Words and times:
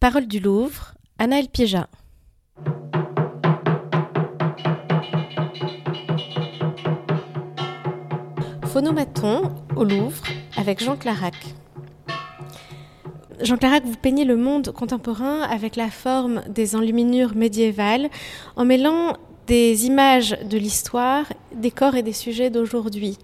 Parole 0.00 0.28
du 0.28 0.38
Louvre, 0.38 0.94
Anaël 1.18 1.48
Piéja. 1.48 1.88
Phonomaton 8.66 9.52
au 9.74 9.82
Louvre 9.82 10.22
avec 10.56 10.84
Jean 10.84 10.96
Clarac. 10.96 11.34
Jean 13.40 13.56
Clarac, 13.56 13.84
vous 13.84 13.96
peignez 13.96 14.24
le 14.24 14.36
monde 14.36 14.70
contemporain 14.70 15.40
avec 15.42 15.74
la 15.74 15.90
forme 15.90 16.42
des 16.48 16.76
enluminures 16.76 17.34
médiévales 17.34 18.08
en 18.54 18.64
mêlant 18.64 19.16
des 19.48 19.86
images 19.86 20.38
de 20.48 20.58
l'histoire, 20.58 21.24
des 21.52 21.72
corps 21.72 21.96
et 21.96 22.04
des 22.04 22.12
sujets 22.12 22.50
d'aujourd'hui. 22.50 23.18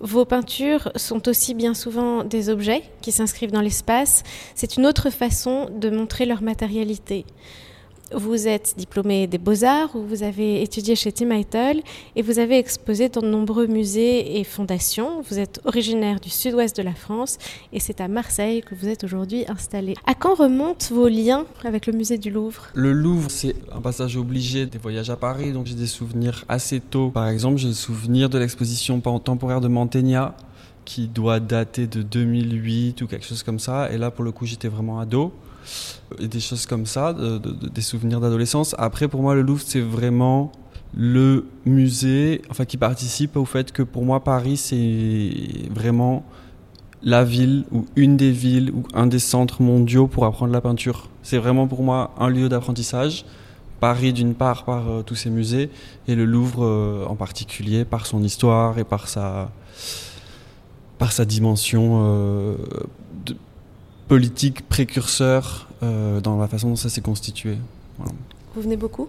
Vos 0.00 0.24
peintures 0.24 0.90
sont 0.96 1.28
aussi 1.28 1.52
bien 1.52 1.74
souvent 1.74 2.24
des 2.24 2.48
objets 2.48 2.82
qui 3.02 3.12
s'inscrivent 3.12 3.52
dans 3.52 3.60
l'espace. 3.60 4.22
C'est 4.54 4.76
une 4.78 4.86
autre 4.86 5.10
façon 5.10 5.68
de 5.70 5.90
montrer 5.90 6.24
leur 6.24 6.42
matérialité. 6.42 7.26
Vous 8.12 8.48
êtes 8.48 8.74
diplômé 8.76 9.28
des 9.28 9.38
beaux-arts, 9.38 9.94
où 9.94 10.02
vous 10.02 10.24
avez 10.24 10.62
étudié 10.62 10.96
chez 10.96 11.12
Tim 11.12 11.30
Eitel 11.30 11.80
et 12.16 12.22
vous 12.22 12.40
avez 12.40 12.58
exposé 12.58 13.08
dans 13.08 13.20
de 13.20 13.28
nombreux 13.28 13.68
musées 13.68 14.40
et 14.40 14.42
fondations. 14.42 15.22
Vous 15.22 15.38
êtes 15.38 15.60
originaire 15.64 16.18
du 16.18 16.28
sud-ouest 16.28 16.76
de 16.76 16.82
la 16.82 16.92
France 16.92 17.38
et 17.72 17.78
c'est 17.78 18.00
à 18.00 18.08
Marseille 18.08 18.62
que 18.62 18.74
vous 18.74 18.88
êtes 18.88 19.04
aujourd'hui 19.04 19.44
installé. 19.46 19.94
À 20.06 20.14
quand 20.14 20.34
remontent 20.34 20.92
vos 20.92 21.06
liens 21.06 21.46
avec 21.64 21.86
le 21.86 21.92
musée 21.92 22.18
du 22.18 22.30
Louvre? 22.30 22.66
Le 22.74 22.92
Louvre, 22.92 23.30
c'est 23.30 23.54
un 23.72 23.80
passage 23.80 24.16
obligé 24.16 24.66
des 24.66 24.78
voyages 24.78 25.10
à 25.10 25.16
Paris, 25.16 25.52
donc 25.52 25.66
j'ai 25.66 25.76
des 25.76 25.86
souvenirs 25.86 26.44
assez 26.48 26.80
tôt. 26.80 27.10
Par 27.10 27.28
exemple, 27.28 27.58
j'ai 27.58 27.68
le 27.68 27.74
souvenir 27.74 28.28
de 28.28 28.38
l'exposition 28.38 29.00
temporaire 29.00 29.60
de 29.60 29.68
Mantegna 29.68 30.34
qui 30.84 31.06
doit 31.06 31.38
dater 31.38 31.86
de 31.86 32.02
2008 32.02 33.02
ou 33.02 33.06
quelque 33.06 33.24
chose 33.24 33.44
comme 33.44 33.60
ça. 33.60 33.92
Et 33.92 33.98
là, 33.98 34.10
pour 34.10 34.24
le 34.24 34.32
coup, 34.32 34.46
j'étais 34.46 34.66
vraiment 34.66 34.98
ado 34.98 35.32
des 36.18 36.40
choses 36.40 36.66
comme 36.66 36.86
ça, 36.86 37.14
des 37.14 37.82
souvenirs 37.82 38.20
d'adolescence. 38.20 38.74
Après, 38.78 39.08
pour 39.08 39.22
moi, 39.22 39.34
le 39.34 39.42
Louvre, 39.42 39.62
c'est 39.64 39.80
vraiment 39.80 40.52
le 40.94 41.46
musée, 41.66 42.42
enfin, 42.50 42.64
qui 42.64 42.76
participe 42.76 43.36
au 43.36 43.44
fait 43.44 43.72
que 43.72 43.82
pour 43.82 44.04
moi, 44.04 44.24
Paris, 44.24 44.56
c'est 44.56 45.68
vraiment 45.70 46.24
la 47.02 47.24
ville 47.24 47.64
ou 47.70 47.86
une 47.96 48.16
des 48.16 48.30
villes 48.30 48.70
ou 48.72 48.82
un 48.94 49.06
des 49.06 49.18
centres 49.18 49.62
mondiaux 49.62 50.06
pour 50.06 50.26
apprendre 50.26 50.52
la 50.52 50.60
peinture. 50.60 51.08
C'est 51.22 51.38
vraiment 51.38 51.66
pour 51.66 51.82
moi 51.82 52.12
un 52.18 52.28
lieu 52.28 52.48
d'apprentissage. 52.48 53.24
Paris 53.80 54.12
d'une 54.12 54.34
part 54.34 54.64
par 54.64 54.88
euh, 54.88 55.02
tous 55.02 55.14
ses 55.14 55.30
musées 55.30 55.70
et 56.06 56.14
le 56.14 56.26
Louvre 56.26 56.64
euh, 56.64 57.06
en 57.06 57.16
particulier 57.16 57.86
par 57.86 58.04
son 58.04 58.22
histoire 58.22 58.78
et 58.78 58.84
par 58.84 59.08
sa, 59.08 59.50
par 60.98 61.12
sa 61.12 61.24
dimension 61.24 62.02
euh, 62.04 62.56
politique 64.10 64.68
précurseur 64.68 65.68
euh, 65.84 66.20
dans 66.20 66.36
la 66.36 66.48
façon 66.48 66.70
dont 66.70 66.74
ça 66.74 66.88
s'est 66.88 67.00
constitué. 67.00 67.56
Vous 68.56 68.60
venez 68.60 68.76
beaucoup? 68.76 69.08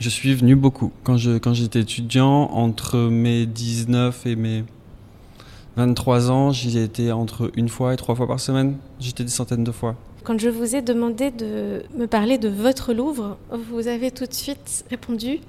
Je 0.00 0.08
suis 0.08 0.32
venu 0.32 0.56
beaucoup. 0.56 0.90
Quand, 1.04 1.18
je, 1.18 1.36
quand 1.36 1.52
j'étais 1.52 1.80
étudiant, 1.80 2.48
entre 2.50 2.96
mes 2.96 3.44
19 3.44 4.24
et 4.24 4.34
mes 4.34 4.64
23 5.76 6.30
ans, 6.30 6.50
j'y 6.50 6.78
étais 6.78 7.12
entre 7.12 7.52
une 7.56 7.68
fois 7.68 7.92
et 7.92 7.98
trois 7.98 8.14
fois 8.14 8.26
par 8.26 8.40
semaine. 8.40 8.78
J'étais 9.00 9.22
des 9.22 9.28
centaines 9.28 9.64
de 9.64 9.70
fois. 9.70 9.96
Quand 10.24 10.40
je 10.40 10.48
vous 10.48 10.74
ai 10.74 10.80
demandé 10.80 11.30
de 11.30 11.82
me 11.94 12.06
parler 12.06 12.38
de 12.38 12.48
votre 12.48 12.94
Louvre, 12.94 13.36
vous 13.50 13.86
avez 13.86 14.10
tout 14.10 14.24
de 14.24 14.32
suite 14.32 14.86
répondu 14.88 15.40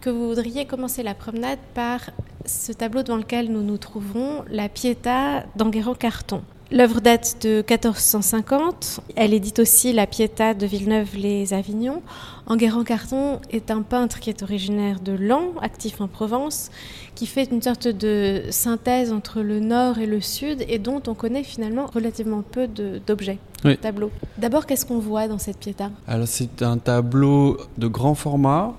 que 0.00 0.08
vous 0.08 0.26
voudriez 0.26 0.64
commencer 0.64 1.02
la 1.02 1.12
promenade 1.12 1.58
par 1.74 2.00
ce 2.46 2.72
tableau 2.72 3.02
devant 3.02 3.18
lequel 3.18 3.52
nous 3.52 3.62
nous 3.62 3.76
trouvons, 3.76 4.42
la 4.50 4.70
Pietà 4.70 5.44
d'Enguerrand-Carton. 5.56 6.40
L'œuvre 6.72 7.00
date 7.00 7.36
de 7.42 7.64
1450. 7.68 9.00
Elle 9.14 9.34
édite 9.34 9.60
aussi 9.60 9.92
la 9.92 10.08
Pietà 10.08 10.52
de 10.52 10.66
Villeneuve-les-Avignon. 10.66 12.02
Enguerrand-Carton 12.48 13.38
est 13.50 13.70
un 13.70 13.82
peintre 13.82 14.18
qui 14.18 14.30
est 14.30 14.42
originaire 14.42 14.98
de 14.98 15.12
Laon, 15.12 15.52
actif 15.62 16.00
en 16.00 16.08
Provence, 16.08 16.72
qui 17.14 17.26
fait 17.26 17.44
une 17.52 17.62
sorte 17.62 17.86
de 17.86 18.42
synthèse 18.50 19.12
entre 19.12 19.42
le 19.42 19.60
nord 19.60 19.98
et 19.98 20.06
le 20.06 20.20
sud 20.20 20.64
et 20.68 20.80
dont 20.80 21.00
on 21.06 21.14
connaît 21.14 21.44
finalement 21.44 21.86
relativement 21.86 22.42
peu 22.42 22.66
d'objets, 22.66 23.38
de, 23.62 23.74
tableaux. 23.74 24.10
D'abord, 24.36 24.66
qu'est-ce 24.66 24.86
qu'on 24.86 24.98
voit 24.98 25.28
dans 25.28 25.38
cette 25.38 25.58
Pietà? 25.58 25.90
Alors, 26.08 26.26
c'est 26.26 26.62
un 26.62 26.78
tableau 26.78 27.58
de 27.78 27.86
grand 27.86 28.16
format 28.16 28.74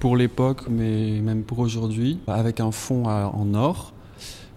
pour 0.00 0.16
l'époque, 0.16 0.62
mais 0.70 1.20
même 1.20 1.42
pour 1.42 1.58
aujourd'hui, 1.58 2.18
avec 2.28 2.60
un 2.60 2.72
fond 2.72 3.04
en 3.04 3.52
or. 3.52 3.92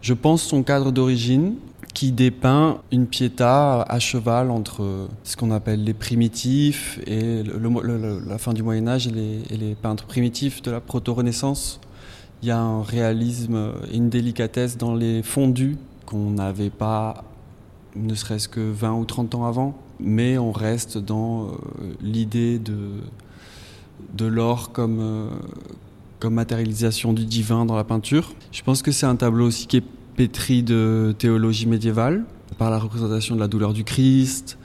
Je 0.02 0.14
pense 0.14 0.44
son 0.44 0.64
cadre 0.64 0.92
d'origine, 0.92 1.56
qui 2.00 2.14
dépeint 2.14 2.78
une 2.94 3.08
piéta 3.08 3.82
à 3.82 4.00
cheval 4.00 4.52
entre 4.52 5.10
ce 5.26 5.36
qu'on 5.36 5.52
appelle 5.52 5.84
les 5.84 5.94
primitifs 5.94 6.98
et 7.06 7.44
la 7.44 8.38
fin 8.38 8.54
du 8.54 8.64
Moyen 8.64 8.88
Âge 8.88 9.08
et 9.08 9.12
les, 9.12 9.76
peintres 9.76 10.06
primitifs 10.06 10.62
de 10.62 10.72
la 10.72 10.80
proto-Renaissance. 10.80 11.82
Il 12.42 12.48
y 12.48 12.52
a 12.52 12.58
un 12.58 12.84
réalisme 12.84 13.74
et 13.92 13.98
une 13.98 14.08
délicatesse 14.08 14.78
dans 14.78 14.96
les 14.96 15.22
fondus 15.24 15.76
qu'on 16.06 16.30
n'avait 16.30 16.70
pas 16.70 17.26
ne 17.98 18.16
serait-ce 18.16 18.48
que 18.48 18.62
20 18.62 18.94
ou 18.94 19.04
30 19.04 19.36
ans 19.36 19.46
avant, 19.46 19.78
mais 20.00 20.38
on 20.38 20.54
reste 20.54 20.98
dans 20.98 21.48
euh, 21.48 21.50
l'idée 22.02 22.60
de, 22.60 22.92
de 24.14 24.26
l'or 24.26 24.72
comme, 24.72 25.00
euh, 25.02 25.30
comme 26.22 26.36
matérialisation 26.36 27.12
du 27.12 27.26
divin 27.26 27.66
dans 27.66 27.76
la 27.76 27.84
peinture. 27.84 28.32
Je 28.54 28.64
pense 28.64 28.82
que 28.84 28.94
c'est 28.94 29.06
un 29.06 29.18
tableau 29.18 29.48
aussi 29.48 29.68
qui 29.68 29.76
est 29.76 29.99
pétri 30.20 30.64
de 30.64 31.16
théologie 31.18 31.66
médiévale, 31.66 32.26
par 32.58 32.70
la 32.70 32.78
représentation 32.78 33.36
de 33.36 33.40
la 33.40 33.48
douleur 33.48 33.72
du 33.72 33.86
Christ, 33.86 34.58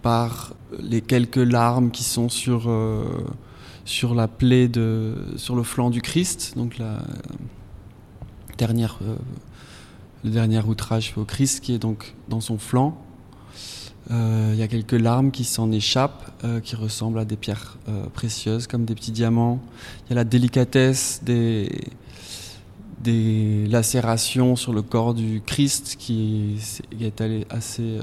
par 0.00 0.54
les 0.80 1.00
quelques 1.00 1.38
larmes 1.38 1.90
qui 1.90 2.04
sont 2.04 2.28
sur, 2.28 2.70
euh, 2.70 3.02
sur 3.84 4.14
la 4.14 4.28
plaie, 4.28 4.68
de, 4.68 5.16
sur 5.34 5.56
le 5.56 5.64
flanc 5.64 5.90
du 5.90 6.02
Christ, 6.02 6.52
donc 6.54 6.78
la 6.78 7.02
dernière, 8.58 9.00
euh, 9.02 9.16
le 10.22 10.30
dernier 10.30 10.60
outrage 10.60 11.12
au 11.16 11.24
Christ 11.24 11.64
qui 11.64 11.74
est 11.74 11.80
donc 11.80 12.14
dans 12.28 12.40
son 12.40 12.56
flanc. 12.56 12.96
Euh, 14.12 14.50
il 14.52 14.60
y 14.60 14.62
a 14.62 14.68
quelques 14.68 14.92
larmes 14.92 15.32
qui 15.32 15.42
s'en 15.42 15.72
échappent, 15.72 16.30
qui 16.62 16.76
ressemblent 16.76 17.18
à 17.18 17.24
des 17.24 17.36
pierres 17.36 17.76
précieuses 18.14 18.68
comme 18.68 18.84
des 18.84 18.94
petits 18.94 19.10
diamants. 19.10 19.60
Il 20.06 20.10
y 20.10 20.12
a 20.12 20.14
la 20.14 20.24
délicatesse 20.24 21.22
des, 21.24 21.68
des 23.02 23.66
lacérations 23.68 24.56
sur 24.56 24.72
le 24.72 24.82
corps 24.82 25.14
du 25.14 25.42
Christ 25.44 25.96
qui 25.98 26.56
est, 27.00 27.22
assez 27.50 27.82
euh, 27.82 28.02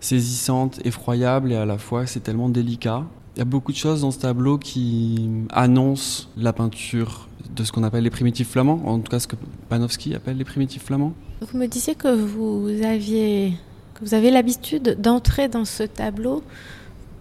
saisissante, 0.00 0.80
effroyable 0.84 1.52
et 1.52 1.56
à 1.56 1.66
la 1.66 1.78
fois 1.78 2.06
c'est 2.06 2.20
tellement 2.20 2.48
délicat. 2.48 3.04
Il 3.34 3.40
y 3.40 3.42
a 3.42 3.44
beaucoup 3.44 3.72
de 3.72 3.76
choses 3.76 4.00
dans 4.00 4.10
ce 4.10 4.18
tableau 4.18 4.56
qui 4.56 5.28
annoncent 5.50 6.28
la 6.36 6.52
peinture 6.52 7.28
de 7.54 7.64
ce 7.64 7.72
qu'on 7.72 7.82
appelle 7.82 8.04
les 8.04 8.10
primitifs 8.10 8.50
flamands, 8.50 8.80
en 8.86 8.98
tout 8.98 9.10
cas 9.10 9.18
ce 9.18 9.26
que 9.26 9.36
Panofsky 9.68 10.14
appelle 10.14 10.38
les 10.38 10.44
primitifs 10.44 10.84
flamands. 10.84 11.12
Vous 11.40 11.58
me 11.58 11.66
disiez 11.66 11.94
que 11.94 12.08
vous 12.08 12.68
aviez 12.82 13.52
que 13.94 14.04
vous 14.04 14.14
avez 14.14 14.30
l'habitude 14.30 14.96
d'entrer 15.00 15.48
dans 15.48 15.64
ce 15.64 15.82
tableau 15.82 16.42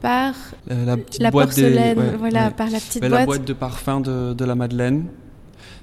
par 0.02 0.36
la, 0.68 0.98
petite 0.98 1.22
boîte 1.32 1.48
porcelaine, 1.48 2.16
voilà, 2.20 2.52
par 2.52 2.70
la 2.70 2.80
petite 2.80 3.02
boîte. 3.02 3.12
La 3.12 3.26
boîte 3.26 3.46
de 3.46 3.54
parfum 3.54 4.02
de, 4.02 4.34
de 4.34 4.46
la 4.46 4.56
Madeleine. 4.56 5.06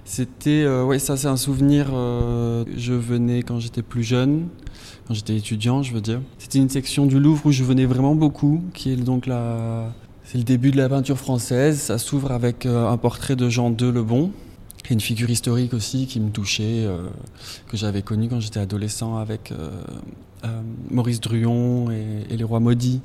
C'était, 0.05 0.63
euh, 0.65 0.85
ouais, 0.85 0.99
ça 0.99 1.17
c'est 1.17 1.29
un 1.29 1.37
souvenir. 1.37 1.91
Euh, 1.93 2.65
je 2.77 2.93
venais 2.93 3.43
quand 3.43 3.61
j'étais 3.61 3.83
plus 3.83 4.03
jeune, 4.03 4.49
quand 5.07 5.15
j'étais 5.15 5.37
étudiant, 5.37 5.83
je 5.83 5.95
veux 5.95 6.01
dire. 6.01 6.21
C'était 6.39 6.59
une 6.59 6.69
section 6.69 7.07
du 7.07 7.21
Louvre 7.21 7.47
où 7.47 7.53
je 7.53 7.63
venais 7.63 7.87
vraiment 7.87 8.15
beaucoup, 8.15 8.63
qui 8.75 8.93
est 8.93 8.97
donc 8.97 9.27
la, 9.27 9.93
c'est 10.25 10.39
le 10.39 10.45
début 10.45 10.71
de 10.73 10.77
la 10.77 10.89
peinture 10.89 11.19
française. 11.19 11.79
Ça 11.79 11.99
s'ouvre 11.99 12.33
avec 12.33 12.67
euh, 12.67 12.89
un 12.89 12.97
portrait 12.97 13.37
de 13.37 13.49
Jean 13.49 13.71
II 13.71 13.93
le 13.93 14.03
Bon, 14.03 14.33
et 14.91 14.93
une 14.93 15.01
figure 15.01 15.31
historique 15.31 15.73
aussi 15.73 16.07
qui 16.07 16.19
me 16.19 16.31
touchait, 16.31 16.89
que 17.69 17.77
j'avais 17.77 18.03
connu 18.03 18.29
quand 18.29 18.41
j'étais 18.41 18.59
adolescent 18.59 19.17
avec 19.17 19.55
Maurice 20.91 21.21
Druon 21.21 21.93
et, 21.93 22.37
les 22.37 22.43
rois 22.43 22.59
maudits, 22.59 23.01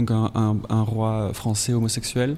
donc 0.00 0.10
un 0.10 0.82
roi 0.82 1.30
français 1.32 1.72
homosexuel. 1.72 2.36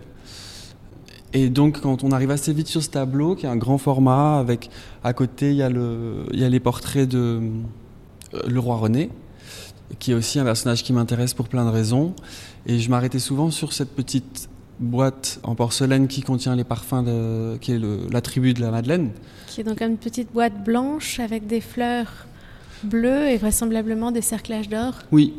Et 1.35 1.49
donc, 1.49 1.81
quand 1.81 2.05
on 2.05 2.13
arrive 2.13 2.31
assez 2.31 2.53
vite 2.53 2.69
sur 2.69 2.83
ce 2.83 2.91
tableau, 2.91 3.35
qui 3.35 3.47
est 3.47 3.49
un 3.49 3.57
grand 3.57 3.79
format, 3.79 4.39
avec 4.39 4.71
à 5.03 5.13
côté, 5.13 5.51
il 5.51 5.57
y 5.57 5.63
a, 5.63 5.71
le, 5.71 6.27
il 6.33 6.41
y 6.41 6.45
a 6.45 6.49
les 6.49 6.61
portraits 6.61 7.09
de 7.09 7.41
euh, 8.35 8.41
le 8.47 8.61
roi 8.61 8.77
René, 8.77 9.11
qui 9.99 10.13
est 10.13 10.15
aussi 10.15 10.39
un 10.39 10.45
personnage 10.45 10.83
qui 10.83 10.93
m'intéresse 10.93 11.35
pour 11.35 11.49
plein 11.49 11.65
de 11.65 11.71
raisons. 11.71 12.15
Et 12.67 12.79
je 12.79 12.91
m'arrêtais 12.91 13.19
souvent 13.19 13.51
sur 13.51 13.73
cette 13.73 13.91
petite 13.91 14.49
boîte 14.79 15.41
en 15.43 15.55
porcelaine 15.55 16.09
qui 16.09 16.23
contient 16.23 16.57
les 16.57 16.65
parfums, 16.65 17.03
de, 17.05 17.57
qui 17.59 17.73
est 17.73 17.81
l'attribut 18.11 18.55
de 18.55 18.61
la 18.61 18.71
Madeleine. 18.71 19.11
Qui 19.47 19.61
est 19.61 19.65
donc 19.65 19.81
une 19.81 19.97
petite 19.97 20.33
boîte 20.33 20.65
blanche 20.65 21.21
avec 21.21 21.47
des 21.47 21.61
fleurs 21.61 22.27
bleues 22.83 23.29
et 23.29 23.37
vraisemblablement 23.37 24.11
des 24.11 24.23
cerclages 24.23 24.69
d'or. 24.69 24.95
Oui, 25.13 25.35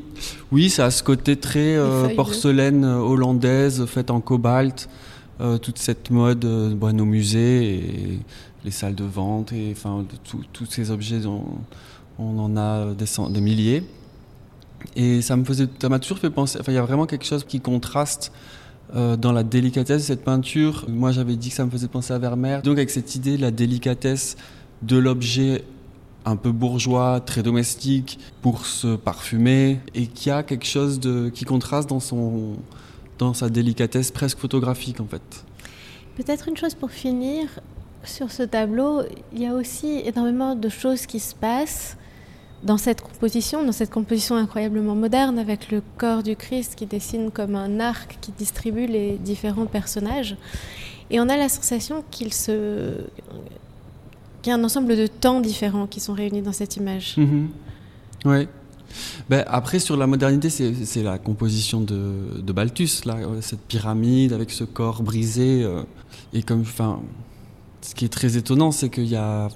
oui, 0.52 0.70
ça 0.70 0.86
a 0.86 0.92
ce 0.92 1.04
côté 1.04 1.36
très 1.36 1.76
euh, 1.76 2.08
porcelaine 2.16 2.86
hollandaise 2.86 3.86
faite 3.86 4.12
en 4.12 4.22
cobalt. 4.22 4.88
Euh, 5.44 5.58
toute 5.58 5.78
cette 5.78 6.10
mode, 6.10 6.46
euh, 6.46 6.92
nos 6.94 7.04
musées 7.04 7.76
et 7.76 8.20
les 8.64 8.72
salles 8.72 8.96
de 8.96 9.04
vente, 9.04 9.52
et 9.52 9.74
enfin 9.74 10.06
tous 10.54 10.66
ces 10.70 10.90
objets, 10.90 11.26
on, 11.26 12.40
en 12.40 12.56
a 12.56 12.94
des, 12.94 13.06
des, 13.30 13.42
milliers. 13.42 13.84
Et 14.96 15.22
ça 15.22 15.36
me 15.36 15.44
faisait, 15.44 15.68
m'a 15.90 16.00
toujours 16.00 16.20
fait 16.20 16.30
penser. 16.30 16.60
Enfin, 16.62 16.72
il 16.72 16.76
y 16.76 16.78
a 16.78 16.82
vraiment 16.82 17.06
quelque 17.06 17.26
chose 17.26 17.44
qui 17.44 17.60
contraste 17.60 18.32
euh, 18.96 19.18
dans 19.18 19.34
la 19.34 19.44
délicatesse 19.44 20.04
de 20.04 20.08
cette 20.08 20.24
peinture. 20.24 20.86
Moi, 20.88 21.12
j'avais 21.12 21.36
dit 21.36 21.50
que 21.50 21.56
ça 21.56 21.66
me 21.66 21.72
faisait 21.72 21.90
penser 21.90 22.14
à 22.14 22.20
Vermeer. 22.20 22.62
Donc, 22.62 22.78
avec 22.78 22.90
cette 22.90 23.14
idée 23.16 23.36
de 23.36 23.42
la 23.42 23.52
délicatesse 23.52 24.38
de 24.82 24.96
l'objet 24.96 25.66
un 26.24 26.38
peu 26.38 26.54
bourgeois, 26.54 27.20
très 27.20 27.44
domestique, 27.44 28.18
pour 28.42 28.66
se 28.66 28.96
parfumer, 28.96 29.82
et 29.94 30.08
qui 30.08 30.30
a 30.30 30.42
quelque 30.42 30.66
chose 30.66 31.02
qui 31.34 31.44
contraste 31.44 31.90
dans, 31.90 32.00
son, 32.00 32.56
dans 33.24 33.34
sa 33.34 33.50
délicatesse 33.50 34.12
presque 34.12 34.40
photographique, 34.40 35.00
en 35.00 35.06
fait. 35.06 35.46
Peut-être 36.16 36.48
une 36.48 36.58
chose 36.58 36.76
pour 36.76 36.92
finir, 36.92 37.48
sur 38.04 38.32
ce 38.32 38.44
tableau, 38.44 39.02
il 39.34 39.42
y 39.42 39.48
a 39.48 39.54
aussi 39.54 40.02
énormément 40.06 40.56
de 40.56 40.70
choses 40.70 41.06
qui 41.06 41.20
se 41.20 41.34
passent 41.34 41.98
dans 42.64 42.78
cette 42.78 43.02
composition, 43.02 43.64
dans 43.64 43.72
cette 43.72 43.90
composition 43.90 44.36
incroyablement 44.36 44.96
moderne 44.96 45.38
avec 45.38 45.72
le 45.72 45.82
corps 45.98 46.24
du 46.24 46.36
Christ 46.36 46.76
qui 46.76 46.86
dessine 46.86 47.30
comme 47.32 47.56
un 47.56 47.80
arc 47.80 48.18
qui 48.22 48.32
distribue 48.32 48.86
les 48.86 49.18
différents 49.18 49.66
personnages. 49.66 50.38
Et 51.10 51.20
on 51.20 51.28
a 51.30 51.36
la 51.36 51.50
sensation 51.50 52.04
qu'il 52.10 52.34
se... 52.34 52.94
qu'il 54.42 54.52
y 54.52 54.54
a 54.54 54.58
un 54.58 54.64
ensemble 54.64 54.96
de 54.96 55.08
temps 55.08 55.42
différents 55.42 55.88
qui 55.88 56.00
sont 56.00 56.14
réunis 56.14 56.42
dans 56.42 56.54
cette 56.54 56.78
image. 56.78 57.16
Mhm. 57.18 57.50
Oui. 58.26 58.48
Ben, 59.30 59.44
après, 59.48 59.80
sur 59.80 59.98
la 59.98 60.08
modernité, 60.08 60.50
c'est 60.50 61.04
la 61.04 61.18
composition 61.18 61.82
de, 61.82 62.42
de, 62.42 62.54
Balthus, 62.54 63.06
là, 63.06 63.18
cette 63.42 63.62
pyramide 63.62 64.34
avec 64.34 64.52
ce 64.52 64.64
corps 64.64 65.04
brisé. 65.04 65.64
Euh, 65.64 65.84
et 66.34 66.44
comme, 66.44 66.62
enfin, 66.62 67.02
ce 67.82 67.96
qui 67.96 68.06
est 68.06 68.14
très 68.14 68.38
étonnant, 68.38 68.72
c'est 68.72 68.90
qu'il 68.90 69.08
y 69.08 69.16
a 69.16 69.50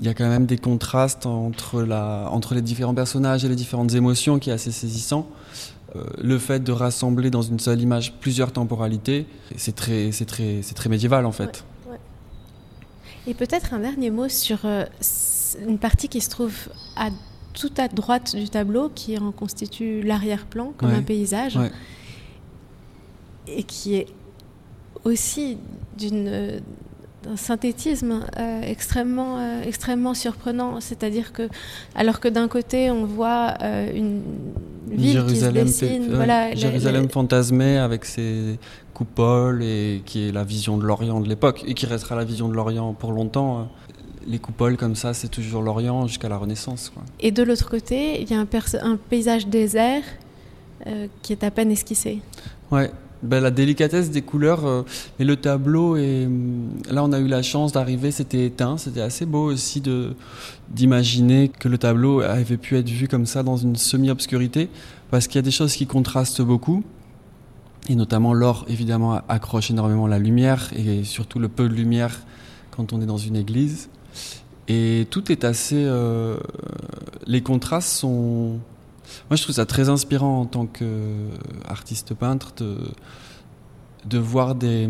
y 0.00 0.08
a 0.08 0.14
quand 0.14 0.28
même 0.28 0.46
des 0.46 0.58
contrastes 0.58 1.26
entre, 1.26 1.82
la, 1.82 2.28
entre 2.30 2.54
les 2.54 2.62
différents 2.62 2.94
personnages 2.94 3.44
et 3.44 3.48
les 3.48 3.54
différentes 3.54 3.94
émotions 3.94 4.40
qui 4.40 4.50
est 4.50 4.52
assez 4.52 4.72
saisissant. 4.72 5.28
Euh, 5.94 6.04
le 6.20 6.38
fait 6.38 6.60
de 6.60 6.72
rassembler 6.72 7.30
dans 7.30 7.42
une 7.42 7.60
seule 7.60 7.80
image 7.80 8.14
plusieurs 8.14 8.52
temporalités, 8.52 9.26
c'est 9.56 9.76
très, 9.76 10.10
très, 10.26 10.60
très 10.74 10.88
médiéval 10.88 11.26
en 11.26 11.32
fait. 11.32 11.64
Et 13.26 13.34
peut-être 13.34 13.74
un 13.74 13.78
dernier 13.78 14.10
mot 14.10 14.28
sur 14.28 14.60
euh, 14.64 14.84
une 15.68 15.78
partie 15.78 16.08
qui 16.08 16.20
se 16.20 16.30
trouve 16.30 16.54
à, 16.96 17.10
tout 17.52 17.72
à 17.76 17.88
droite 17.88 18.36
du 18.36 18.48
tableau, 18.48 18.90
qui 18.94 19.18
en 19.18 19.32
constitue 19.32 20.02
l'arrière-plan 20.02 20.72
comme 20.76 20.90
un 20.90 21.02
paysage, 21.02 21.58
et 23.46 23.62
qui 23.64 23.96
est 23.96 24.06
aussi 25.04 25.58
d'une 25.98 26.60
un 27.28 27.36
synthétisme 27.36 28.24
euh, 28.38 28.62
extrêmement, 28.62 29.38
euh, 29.38 29.62
extrêmement 29.62 30.14
surprenant. 30.14 30.80
C'est-à-dire 30.80 31.32
que, 31.32 31.48
alors 31.94 32.20
que 32.20 32.28
d'un 32.28 32.48
côté, 32.48 32.90
on 32.90 33.04
voit 33.04 33.54
euh, 33.62 33.90
une 33.94 34.22
ville 34.88 35.12
Jérusalem 35.12 35.66
qui 35.66 35.72
se 35.72 35.84
dessine. 35.84 36.14
voilà, 36.14 36.54
Jérusalem 36.54 37.08
fantasmée 37.08 37.78
avec 37.78 38.04
ses 38.04 38.58
coupoles 38.94 39.62
et 39.62 40.02
qui 40.04 40.28
est 40.28 40.32
la 40.32 40.44
vision 40.44 40.76
de 40.76 40.84
l'Orient 40.84 41.20
de 41.20 41.28
l'époque 41.28 41.62
et 41.66 41.74
qui 41.74 41.86
restera 41.86 42.16
la 42.16 42.24
vision 42.24 42.48
de 42.48 42.54
l'Orient 42.54 42.92
pour 42.92 43.12
longtemps. 43.12 43.68
Les 44.26 44.38
coupoles 44.38 44.76
comme 44.76 44.96
ça, 44.96 45.14
c'est 45.14 45.28
toujours 45.28 45.62
l'Orient 45.62 46.06
jusqu'à 46.06 46.28
la 46.28 46.36
Renaissance. 46.36 46.90
Quoi. 46.92 47.02
Et 47.20 47.30
de 47.30 47.42
l'autre 47.42 47.68
côté, 47.68 48.20
il 48.20 48.30
y 48.30 48.34
a 48.34 48.40
un, 48.40 48.48
un 48.82 48.96
paysage 48.96 49.46
désert 49.46 50.02
qui 51.22 51.32
est 51.32 51.44
à 51.44 51.50
peine 51.52 51.70
esquissé. 51.70 52.20
Ouais, 52.72 52.90
ben, 53.22 53.40
la 53.40 53.52
délicatesse 53.52 54.10
des 54.10 54.22
couleurs 54.22 54.66
euh, 54.66 54.82
et 55.20 55.24
le 55.24 55.36
tableau. 55.36 55.96
Et 55.96 56.28
là, 56.90 57.04
on 57.04 57.12
a 57.12 57.20
eu 57.20 57.28
la 57.28 57.42
chance 57.42 57.70
d'arriver, 57.72 58.10
c'était 58.10 58.46
éteint. 58.46 58.78
C'était 58.78 59.00
assez 59.00 59.26
beau 59.26 59.44
aussi 59.44 59.80
de 59.80 60.14
d'imaginer 60.68 61.48
que 61.48 61.68
le 61.68 61.78
tableau 61.78 62.20
avait 62.20 62.56
pu 62.56 62.76
être 62.76 62.88
vu 62.88 63.06
comme 63.06 63.26
ça 63.26 63.42
dans 63.42 63.56
une 63.56 63.76
semi-obscurité, 63.76 64.68
parce 65.10 65.28
qu'il 65.28 65.36
y 65.36 65.38
a 65.38 65.42
des 65.42 65.52
choses 65.52 65.74
qui 65.74 65.86
contrastent 65.86 66.42
beaucoup. 66.42 66.82
Et 67.88 67.94
notamment 67.94 68.32
l'or, 68.32 68.64
évidemment, 68.68 69.20
accroche 69.28 69.70
énormément 69.70 70.06
la 70.06 70.18
lumière, 70.18 70.70
et 70.74 71.04
surtout 71.04 71.38
le 71.38 71.48
peu 71.48 71.68
de 71.68 71.74
lumière 71.74 72.22
quand 72.70 72.92
on 72.92 73.00
est 73.02 73.06
dans 73.06 73.18
une 73.18 73.36
église. 73.36 73.88
Et 74.68 75.06
tout 75.10 75.30
est 75.32 75.44
assez... 75.44 75.84
Euh, 75.84 76.36
les 77.26 77.42
contrastes 77.42 77.88
sont 77.88 78.58
moi, 79.28 79.36
je 79.36 79.42
trouve 79.42 79.54
ça 79.54 79.66
très 79.66 79.88
inspirant 79.88 80.40
en 80.40 80.46
tant 80.46 80.66
qu'artiste 80.66 82.14
peintre 82.14 82.52
de, 82.56 82.78
de 84.06 84.18
voir 84.18 84.54
des, 84.54 84.88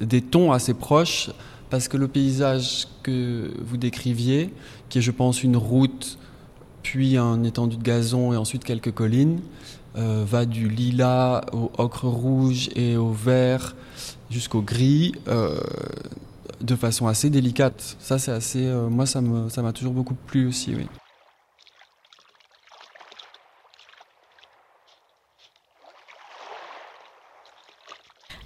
des 0.00 0.22
tons 0.22 0.52
assez 0.52 0.74
proches 0.74 1.30
parce 1.70 1.88
que 1.88 1.96
le 1.96 2.08
paysage 2.08 2.86
que 3.02 3.52
vous 3.62 3.76
décriviez, 3.76 4.52
qui 4.88 4.98
est, 4.98 5.02
je 5.02 5.10
pense, 5.10 5.42
une 5.42 5.56
route, 5.56 6.18
puis 6.82 7.16
un 7.16 7.44
étendue 7.44 7.76
de 7.76 7.82
gazon 7.82 8.32
et 8.32 8.36
ensuite 8.36 8.64
quelques 8.64 8.92
collines, 8.92 9.40
euh, 9.96 10.24
va 10.26 10.46
du 10.46 10.68
lilas 10.68 11.42
au 11.52 11.70
ocre 11.76 12.06
rouge 12.06 12.70
et 12.74 12.96
au 12.96 13.10
vert 13.10 13.74
jusqu'au 14.30 14.62
gris. 14.62 15.12
Euh, 15.26 15.58
de 16.60 16.74
façon 16.76 17.06
assez 17.06 17.30
délicate. 17.30 17.96
Ça, 17.98 18.18
c'est 18.18 18.32
assez. 18.32 18.66
Euh, 18.66 18.88
moi, 18.88 19.06
ça 19.06 19.20
m'a 19.20 19.50
ça 19.50 19.72
toujours 19.72 19.92
beaucoup 19.92 20.14
plu 20.14 20.46
aussi, 20.46 20.74
oui. 20.74 20.86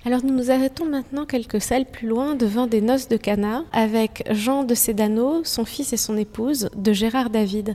Alors 0.05 0.25
nous 0.25 0.35
nous 0.35 0.51
arrêtons 0.51 0.85
maintenant 0.85 1.27
quelques 1.27 1.61
salles 1.61 1.85
plus 1.85 2.09
loin 2.09 2.35
devant 2.35 2.67
des 2.67 2.81
noces 2.81 3.07
de 3.07 3.17
Cana 3.17 3.65
avec 3.71 4.25
Jean 4.31 4.65
de 4.65 4.75
Sédano, 4.75 5.45
son 5.45 5.65
fils 5.65 5.93
et 5.93 5.97
son 5.97 6.17
épouse, 6.17 6.71
de 6.75 6.93
Gérard 6.93 7.31
David. 7.31 7.75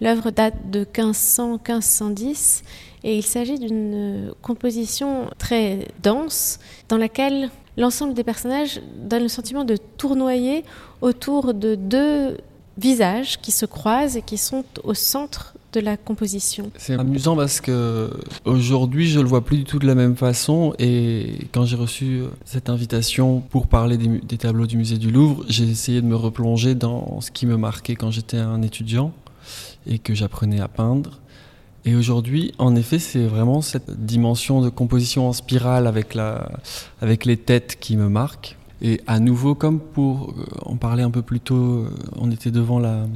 L'œuvre 0.00 0.30
date 0.30 0.70
de 0.70 0.84
1500-1510 0.84 2.62
et 3.06 3.16
il 3.16 3.22
s'agit 3.22 3.58
d'une 3.58 4.32
composition 4.42 5.30
très 5.38 5.86
dense 6.02 6.58
dans 6.88 6.96
laquelle 6.96 7.50
l'ensemble 7.76 8.14
des 8.14 8.24
personnages 8.24 8.80
donne 8.98 9.22
le 9.22 9.28
sentiment 9.28 9.64
de 9.64 9.76
tournoyer 9.76 10.64
autour 11.02 11.54
de 11.54 11.76
deux 11.76 12.36
visages 12.76 13.40
qui 13.40 13.52
se 13.52 13.64
croisent 13.64 14.16
et 14.16 14.22
qui 14.22 14.36
sont 14.36 14.64
au 14.82 14.92
centre 14.92 15.54
de 15.72 15.78
la 15.78 15.96
composition. 15.96 16.72
C'est 16.78 16.98
amusant 16.98 17.36
parce 17.36 17.60
que 17.60 18.10
aujourd'hui 18.44 19.06
je 19.06 19.20
le 19.20 19.26
vois 19.26 19.44
plus 19.44 19.58
du 19.58 19.64
tout 19.64 19.78
de 19.78 19.86
la 19.86 19.94
même 19.94 20.16
façon 20.16 20.74
et 20.80 21.46
quand 21.52 21.64
j'ai 21.64 21.76
reçu 21.76 22.22
cette 22.44 22.68
invitation 22.68 23.40
pour 23.40 23.68
parler 23.68 23.98
des, 23.98 24.36
tableaux 24.36 24.66
du 24.66 24.76
musée 24.76 24.98
du 24.98 25.12
Louvre, 25.12 25.44
j'ai 25.48 25.64
essayé 25.64 26.00
de 26.00 26.06
me 26.06 26.16
replonger 26.16 26.74
dans 26.74 27.20
ce 27.20 27.30
qui 27.30 27.46
me 27.46 27.56
marquait 27.56 27.94
quand 27.94 28.10
j'étais 28.10 28.38
un 28.38 28.62
étudiant 28.62 29.12
et 29.86 30.00
que 30.00 30.12
j'apprenais 30.12 30.60
à 30.60 30.66
peindre. 30.66 31.20
Et 31.86 31.94
aujourd'hui, 31.94 32.52
en 32.58 32.74
effet, 32.74 32.98
c'est 32.98 33.24
vraiment 33.26 33.62
cette 33.62 34.04
dimension 34.04 34.60
de 34.60 34.68
composition 34.68 35.28
en 35.28 35.32
spirale 35.32 35.86
avec, 35.86 36.14
la, 36.14 36.50
avec 37.00 37.24
les 37.24 37.36
têtes 37.36 37.78
qui 37.78 37.96
me 37.96 38.08
marque. 38.08 38.56
Et 38.82 39.00
à 39.06 39.20
nouveau, 39.20 39.54
comme 39.54 39.78
pour 39.78 40.30
euh, 40.30 40.44
en 40.66 40.76
parler 40.76 41.04
un 41.04 41.10
peu 41.10 41.22
plus 41.22 41.38
tôt, 41.38 41.54
euh, 41.54 41.90
on 42.16 42.30
était 42.32 42.50
devant 42.50 42.80
la, 42.80 43.06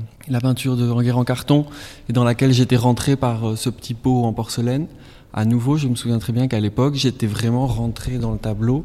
peinture 0.40 0.76
de 0.76 0.88
Ranguer 0.88 1.10
en 1.10 1.24
carton, 1.24 1.66
et 2.08 2.12
dans 2.12 2.24
laquelle 2.24 2.52
j'étais 2.52 2.76
rentré 2.76 3.16
par 3.16 3.50
euh, 3.50 3.56
ce 3.56 3.68
petit 3.68 3.94
pot 3.94 4.24
en 4.24 4.32
porcelaine. 4.32 4.86
À 5.34 5.44
nouveau, 5.44 5.76
je 5.76 5.88
me 5.88 5.96
souviens 5.96 6.20
très 6.20 6.32
bien 6.32 6.46
qu'à 6.46 6.60
l'époque, 6.60 6.94
j'étais 6.94 7.26
vraiment 7.26 7.66
rentré 7.66 8.18
dans 8.18 8.32
le 8.32 8.38
tableau 8.38 8.84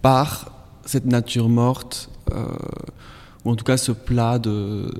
par 0.00 0.50
cette 0.84 1.06
nature 1.06 1.48
morte, 1.48 2.10
ou 3.44 3.50
en 3.50 3.56
tout 3.56 3.64
cas 3.64 3.76
ce 3.76 3.92
plat 3.92 4.38
de 4.38 4.90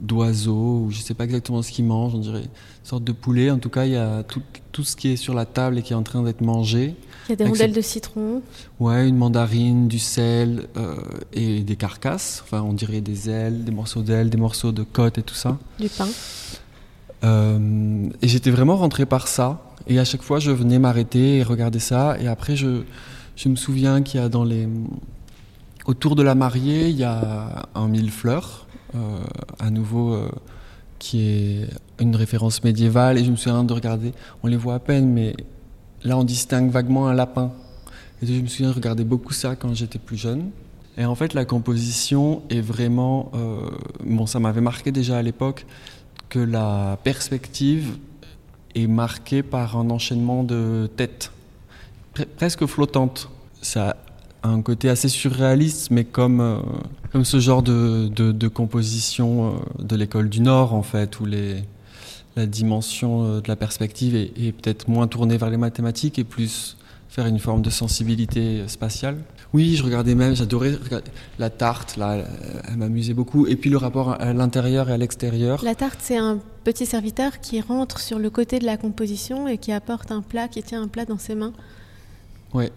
d'oiseaux, 0.00 0.84
ou 0.84 0.90
je 0.90 0.98
ne 0.98 1.02
sais 1.02 1.14
pas 1.14 1.24
exactement 1.24 1.62
ce 1.62 1.72
qu'ils 1.72 1.84
mangent, 1.84 2.14
on 2.14 2.18
dirait 2.18 2.42
une 2.42 2.48
sorte 2.84 3.04
de 3.04 3.12
poulet. 3.12 3.50
En 3.50 3.58
tout 3.58 3.70
cas, 3.70 3.86
il 3.86 3.92
y 3.92 3.96
a 3.96 4.22
tout, 4.22 4.42
tout 4.70 4.84
ce 4.84 4.94
qui 4.94 5.08
est 5.08 5.16
sur 5.16 5.34
la 5.34 5.46
table 5.46 5.78
et 5.78 5.82
qui 5.82 5.94
est 5.94 5.96
en 5.96 6.02
train 6.02 6.22
d'être 6.22 6.42
mangé. 6.42 6.94
Il 7.28 7.30
y 7.30 7.32
a 7.32 7.36
des 7.36 7.44
rondelles 7.44 7.72
de 7.72 7.80
citron. 7.80 8.42
Ouais, 8.78 9.08
une 9.08 9.16
mandarine, 9.16 9.88
du 9.88 9.98
sel 9.98 10.68
euh, 10.76 10.96
et 11.32 11.62
des 11.62 11.76
carcasses. 11.76 12.42
Enfin, 12.44 12.62
on 12.62 12.72
dirait 12.72 13.00
des 13.00 13.28
ailes, 13.28 13.64
des 13.64 13.72
morceaux 13.72 14.02
d'ailes, 14.02 14.30
des 14.30 14.38
morceaux 14.38 14.70
de 14.70 14.82
côte 14.82 15.18
et 15.18 15.22
tout 15.22 15.34
ça. 15.34 15.58
Du 15.80 15.88
pain. 15.88 16.06
Euh, 17.24 18.08
et 18.22 18.28
j'étais 18.28 18.50
vraiment 18.50 18.76
rentré 18.76 19.06
par 19.06 19.26
ça. 19.26 19.62
Et 19.88 19.98
à 19.98 20.04
chaque 20.04 20.22
fois, 20.22 20.38
je 20.38 20.50
venais 20.50 20.78
m'arrêter 20.78 21.38
et 21.38 21.42
regarder 21.42 21.78
ça. 21.78 22.16
Et 22.20 22.28
après, 22.28 22.54
je, 22.54 22.82
je 23.34 23.48
me 23.48 23.56
souviens 23.56 24.02
qu'il 24.02 24.20
y 24.20 24.22
a 24.22 24.28
dans 24.28 24.44
les. 24.44 24.68
Autour 25.86 26.16
de 26.16 26.22
la 26.22 26.34
mariée, 26.34 26.88
il 26.88 26.96
y 26.96 27.04
a 27.04 27.68
un 27.74 27.88
mille 27.88 28.10
fleurs, 28.10 28.66
euh, 28.94 28.98
à 29.58 29.70
nouveau, 29.70 30.18
qui 30.98 31.28
est 31.28 31.68
une 32.00 32.14
référence 32.16 32.62
médiévale. 32.64 33.18
Et 33.18 33.24
je 33.24 33.30
me 33.30 33.36
souviens 33.36 33.64
de 33.64 33.72
regarder. 33.72 34.12
On 34.42 34.48
les 34.48 34.56
voit 34.56 34.74
à 34.74 34.78
peine, 34.80 35.12
mais 35.12 35.34
Là, 36.06 36.16
on 36.16 36.22
distingue 36.22 36.70
vaguement 36.70 37.08
un 37.08 37.14
lapin. 37.14 37.50
Et 38.22 38.26
je 38.26 38.40
me 38.40 38.46
souviens 38.46 38.70
de 38.70 38.74
regarder 38.74 39.02
beaucoup 39.02 39.32
ça 39.32 39.56
quand 39.56 39.74
j'étais 39.74 39.98
plus 39.98 40.16
jeune. 40.16 40.50
Et 40.96 41.04
en 41.04 41.16
fait, 41.16 41.34
la 41.34 41.44
composition 41.44 42.42
est 42.48 42.60
vraiment. 42.60 43.32
Euh, 43.34 43.70
bon, 44.04 44.24
ça 44.26 44.38
m'avait 44.38 44.60
marqué 44.60 44.92
déjà 44.92 45.18
à 45.18 45.22
l'époque 45.22 45.66
que 46.28 46.38
la 46.38 46.98
perspective 47.02 47.98
est 48.76 48.86
marquée 48.86 49.42
par 49.42 49.76
un 49.76 49.90
enchaînement 49.90 50.44
de 50.44 50.88
têtes, 50.96 51.32
presque 52.36 52.66
flottantes. 52.66 53.28
Ça 53.60 53.96
un 54.48 54.62
côté 54.62 54.88
assez 54.88 55.08
surréaliste, 55.08 55.90
mais 55.90 56.04
comme, 56.04 56.40
euh, 56.40 56.58
comme 57.12 57.24
ce 57.24 57.40
genre 57.40 57.62
de, 57.62 58.08
de, 58.08 58.48
composition 58.48 59.48
euh, 59.48 59.82
de 59.82 59.96
l'école 59.96 60.28
du 60.28 60.40
Nord, 60.40 60.74
en 60.74 60.82
fait, 60.82 61.20
où 61.20 61.26
les, 61.26 61.56
la 62.36 62.46
dimension 62.46 63.40
de 63.40 63.48
la 63.48 63.56
perspective 63.56 64.14
est, 64.14 64.52
peut-être 64.52 64.88
moins 64.88 65.06
tournée 65.06 65.36
vers 65.36 65.50
les 65.50 65.56
mathématiques 65.56 66.18
et 66.18 66.24
plus 66.24 66.76
faire 67.08 67.26
une 67.26 67.38
forme 67.38 67.62
de 67.62 67.70
sensibilité 67.70 68.68
spatiale. 68.68 69.16
Oui, 69.54 69.74
je 69.76 69.82
regardais 69.82 70.14
même, 70.14 70.36
j'adorais 70.36 70.72
la 71.38 71.48
tarte, 71.48 71.96
là, 71.96 72.18
elle 72.68 72.76
m'amusait 72.76 73.14
beaucoup. 73.14 73.46
Et 73.46 73.56
puis 73.56 73.70
le 73.70 73.78
rapport 73.78 74.20
à 74.20 74.34
l'intérieur 74.34 74.90
et 74.90 74.92
à 74.92 74.98
l'extérieur. 74.98 75.64
La 75.64 75.74
tarte, 75.74 76.00
c'est 76.02 76.18
un 76.18 76.40
petit 76.64 76.84
serviteur 76.84 77.40
qui 77.40 77.60
rentre 77.62 78.00
sur 78.00 78.18
le 78.18 78.28
côté 78.28 78.58
de 78.58 78.66
la 78.66 78.76
composition 78.76 79.48
et 79.48 79.56
qui 79.56 79.72
apporte 79.72 80.10
un 80.12 80.20
plat, 80.20 80.48
qui 80.48 80.62
tient 80.62 80.82
un 80.82 80.88
plat 80.88 81.06
dans 81.06 81.16
ses 81.16 81.34
mains. 81.34 81.52
Ouais. 82.52 82.70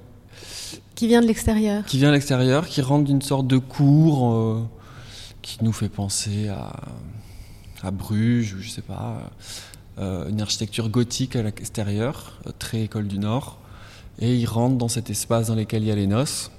Qui 0.96 1.08
vient 1.08 1.22
de 1.22 1.27
l'extérieur. 1.27 1.86
Qui 1.86 1.98
vient 1.98 2.10
de 2.10 2.13
l'extérieur, 2.13 2.67
qui 2.67 2.81
rentre 2.81 3.05
d'une 3.05 3.22
sorte 3.22 3.48
de 3.48 3.58
cour 3.58 4.34
euh, 4.34 4.63
qui 5.41 5.58
nous 5.63 5.72
fait 5.72 5.89
penser 5.89 6.50
à, 6.50 6.72
à 7.81 7.91
Bruges, 7.91 8.53
ou 8.53 8.62
je 8.62 8.69
sais 8.69 8.81
pas, 8.81 9.31
euh, 9.98 10.29
une 10.29 10.41
architecture 10.41 10.89
gothique 10.89 11.36
à 11.36 11.41
l'extérieur, 11.41 12.39
euh, 12.48 12.51
très 12.58 12.84
école 12.84 13.08
du 13.08 13.19
Nord. 13.19 13.60
Et 14.19 14.36
il 14.36 14.46
rentre 14.46 14.77
dans 14.77 14.88
cet 14.88 15.10
espace 15.10 15.48
dans 15.48 15.55
lequel 15.55 15.84
il 15.84 15.88
y 15.88 15.91
a 15.91 15.96
les 15.96 16.08
noces 16.08 16.51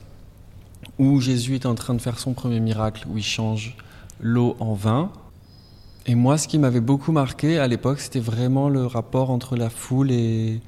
où 0.98 1.20
Jésus 1.20 1.54
est 1.54 1.66
en 1.66 1.74
train 1.74 1.94
de 1.94 2.00
faire 2.00 2.18
son 2.18 2.32
premier 2.32 2.60
miracle, 2.60 3.06
où 3.10 3.16
il 3.18 3.24
change 3.24 3.76
l'eau 4.20 4.56
en 4.60 4.74
vin. 4.74 5.10
Et 6.06 6.14
moi, 6.14 6.38
ce 6.38 6.48
qui 6.48 6.58
m'avait 6.58 6.80
beaucoup 6.80 7.12
marqué 7.12 7.58
à 7.58 7.66
l'époque, 7.66 8.00
c'était 8.00 8.20
vraiment 8.20 8.68
le 8.68 8.86
rapport 8.86 9.30
entre 9.30 9.56
la 9.56 9.70
foule 9.70 10.10
et, 10.10 10.60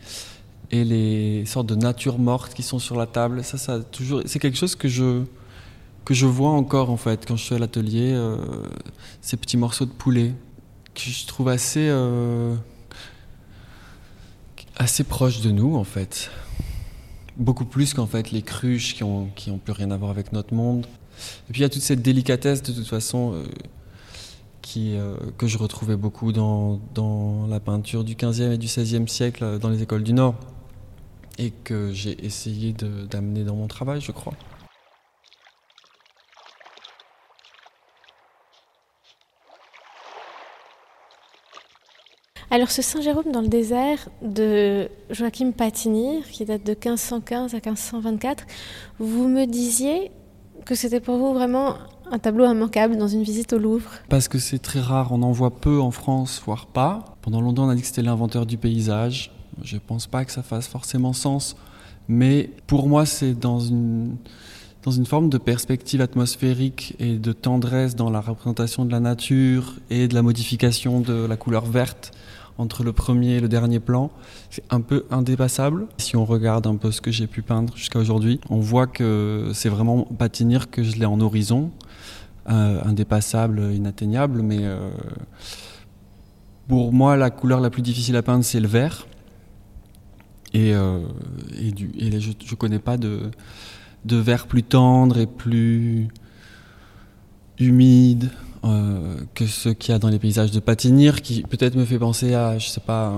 et 0.73 0.85
les 0.85 1.45
sortes 1.45 1.67
de 1.67 1.75
natures 1.75 2.19
mortes 2.19 2.55
qui 2.55 2.62
sont 2.62 2.79
sur 2.79 2.97
la 2.97 3.07
table. 3.07 3.45
Ça, 3.45 3.59
ça 3.59 3.81
toujours, 3.81 4.23
c'est 4.25 4.38
quelque 4.38 4.59
chose 4.59 4.75
que 4.75 4.88
je 4.88 5.23
que 6.05 6.14
je 6.14 6.26
vois 6.26 6.50
encore 6.50 6.91
en 6.91 6.97
fait 6.97 7.26
quand 7.29 7.37
je 7.37 7.45
suis 7.45 7.55
à 7.55 7.59
l'atelier. 7.59 8.12
Euh, 8.12 8.37
ces 9.21 9.37
petits 9.37 9.59
morceaux 9.59 9.85
de 9.85 9.93
poulet 9.93 10.35
que 10.95 11.02
je 11.02 11.26
trouve 11.26 11.49
assez 11.49 11.87
euh, 11.88 12.57
assez 14.76 15.05
proches 15.05 15.43
de 15.43 15.50
nous 15.50 15.76
en 15.76 15.85
fait 15.85 16.31
beaucoup 17.37 17.64
plus 17.64 17.95
qu'en 17.95 18.07
fait 18.07 18.31
les 18.31 18.43
cruches 18.43 18.95
qui 18.95 19.05
ont, 19.05 19.29
qui 19.37 19.50
ont 19.50 19.59
plus 19.59 19.73
rien 19.73 19.91
à 19.91 19.97
voir 19.97 20.11
avec 20.11 20.33
notre 20.33 20.55
monde. 20.55 20.87
Et 21.49 21.52
puis 21.52 21.61
il 21.61 21.62
y 21.62 21.67
a 21.67 21.69
toute 21.69 21.83
cette 21.83 22.02
délicatesse 22.02 22.62
de 22.62 22.73
toute 22.73 22.88
façon 22.88 23.35
euh, 23.35 23.45
qui, 24.61 24.97
que 25.38 25.47
je 25.47 25.59
retrouvais 25.59 25.97
beaucoup 25.97 26.33
dans, 26.33 26.81
dans, 26.95 27.47
la 27.47 27.61
peinture 27.61 28.05
du 28.05 28.14
15e 28.14 28.52
et 28.52 28.59
du 28.59 28.69
16e 28.69 29.07
siècle 29.09 29.59
dans 29.59 29.69
les 29.69 29.83
écoles 29.83 30.02
du 30.02 30.12
Nord 30.12 30.37
et 31.38 31.50
que 31.50 31.92
j'ai 31.92 32.24
essayé 32.24 32.72
d'amener 32.72 33.44
dans 33.44 33.56
mon 33.56 33.66
travail, 33.66 34.00
je 34.00 34.12
crois. 34.12 34.34
Alors 42.52 42.70
ce 42.70 42.82
Saint 42.82 43.00
Jérôme 43.00 43.32
dans 43.32 43.40
le 43.40 43.48
désert 43.48 44.10
de 44.20 44.90
Joachim 45.08 45.52
Patinir, 45.52 46.22
qui 46.26 46.44
date 46.44 46.62
de 46.64 46.72
1515 46.72 47.54
à 47.54 47.56
1524, 47.56 48.44
vous 48.98 49.26
me 49.26 49.46
disiez 49.46 50.10
que 50.66 50.74
c'était 50.74 51.00
pour 51.00 51.16
vous 51.16 51.32
vraiment 51.32 51.76
un 52.10 52.18
tableau 52.18 52.44
immanquable 52.44 52.98
dans 52.98 53.08
une 53.08 53.22
visite 53.22 53.54
au 53.54 53.58
Louvre 53.58 53.90
Parce 54.10 54.28
que 54.28 54.38
c'est 54.38 54.58
très 54.58 54.80
rare, 54.80 55.12
on 55.12 55.22
en 55.22 55.32
voit 55.32 55.50
peu 55.50 55.80
en 55.80 55.90
France, 55.90 56.42
voire 56.44 56.66
pas. 56.66 57.16
Pendant 57.22 57.40
longtemps 57.40 57.64
on 57.64 57.70
a 57.70 57.74
dit 57.74 57.80
que 57.80 57.86
c'était 57.86 58.02
l'inventeur 58.02 58.44
du 58.44 58.58
paysage. 58.58 59.32
Je 59.62 59.76
ne 59.76 59.80
pense 59.80 60.06
pas 60.06 60.25
que 60.25 60.32
ça 60.32 60.42
fasse 60.42 60.66
forcément 60.66 61.12
sens, 61.12 61.56
mais 62.09 62.50
pour 62.66 62.88
moi 62.88 63.06
c'est 63.06 63.35
dans 63.35 63.61
une 63.61 64.16
dans 64.82 64.90
une 64.90 65.06
forme 65.06 65.28
de 65.28 65.38
perspective 65.38 66.00
atmosphérique 66.00 66.97
et 66.99 67.16
de 67.16 67.32
tendresse 67.32 67.94
dans 67.94 68.11
la 68.11 68.21
représentation 68.21 68.85
de 68.85 68.90
la 68.90 68.99
nature 68.99 69.75
et 69.90 70.09
de 70.09 70.14
la 70.14 70.23
modification 70.23 71.00
de 71.00 71.25
la 71.25 71.37
couleur 71.37 71.64
verte 71.64 72.11
entre 72.59 72.82
le 72.82 72.92
premier 72.92 73.37
et 73.37 73.40
le 73.40 73.49
dernier 73.49 73.80
plan, 73.80 74.11
c'est 74.50 74.64
un 74.71 74.80
peu 74.80 75.04
indépassable. 75.11 75.87
Si 75.99 76.16
on 76.16 76.25
regarde 76.25 76.66
un 76.66 76.76
peu 76.76 76.90
ce 76.90 77.00
que 77.00 77.11
j'ai 77.11 77.26
pu 77.26 77.42
peindre 77.42 77.76
jusqu'à 77.76 77.99
aujourd'hui, 77.99 78.40
on 78.50 78.61
voit 78.61 78.87
que 78.87 79.50
c'est 79.54 79.68
vraiment 79.68 80.04
Patinir 80.18 80.71
que 80.71 80.82
je 80.82 80.97
l'ai 80.97 81.06
en 81.06 81.21
horizon, 81.21 81.71
euh, 82.50 82.80
indépassable, 82.85 83.73
inatteignable, 83.73 84.42
mais 84.42 84.59
euh, 84.61 84.90
pour 86.68 86.92
moi, 86.92 87.16
la 87.16 87.30
couleur 87.30 87.61
la 87.61 87.71
plus 87.71 87.82
difficile 87.82 88.16
à 88.16 88.23
peindre, 88.23 88.44
c'est 88.44 88.61
le 88.61 88.68
vert. 88.68 89.06
Et, 90.54 90.75
euh, 90.75 91.00
je 91.59 92.28
ne 92.28 92.56
connais 92.56 92.78
pas 92.78 92.97
de, 92.97 93.30
de 94.04 94.23
plus 94.47 94.62
tendre 94.62 95.18
et 95.18 95.26
plus 95.26 96.09
humide, 97.59 98.30
euh, 98.64 99.16
que 99.35 99.47
ce 99.47 99.68
qu'il 99.71 99.92
y 99.92 99.94
a 99.94 99.99
dans 99.99 100.09
les 100.09 100.18
paysages 100.18 100.50
de 100.50 100.61
Patinir, 100.61 101.23
qui 101.23 101.42
peut-être 101.42 101.75
me 101.75 101.85
fait 101.85 101.99
penser 101.99 102.35
à, 102.35 102.59
je 102.59 102.68
sais 102.68 102.80
pas, 102.80 103.12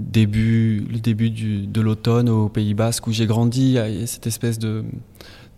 début, 0.00 0.86
le 0.90 0.98
début 0.98 1.30
de 1.30 1.80
l'automne 1.80 2.28
au 2.28 2.48
Pays 2.48 2.74
Basque 2.74 3.06
où 3.06 3.12
j'ai 3.12 3.26
grandi. 3.26 3.78
A 3.78 4.06
cette 4.06 4.26
espèce 4.26 4.58
de, 4.58 4.84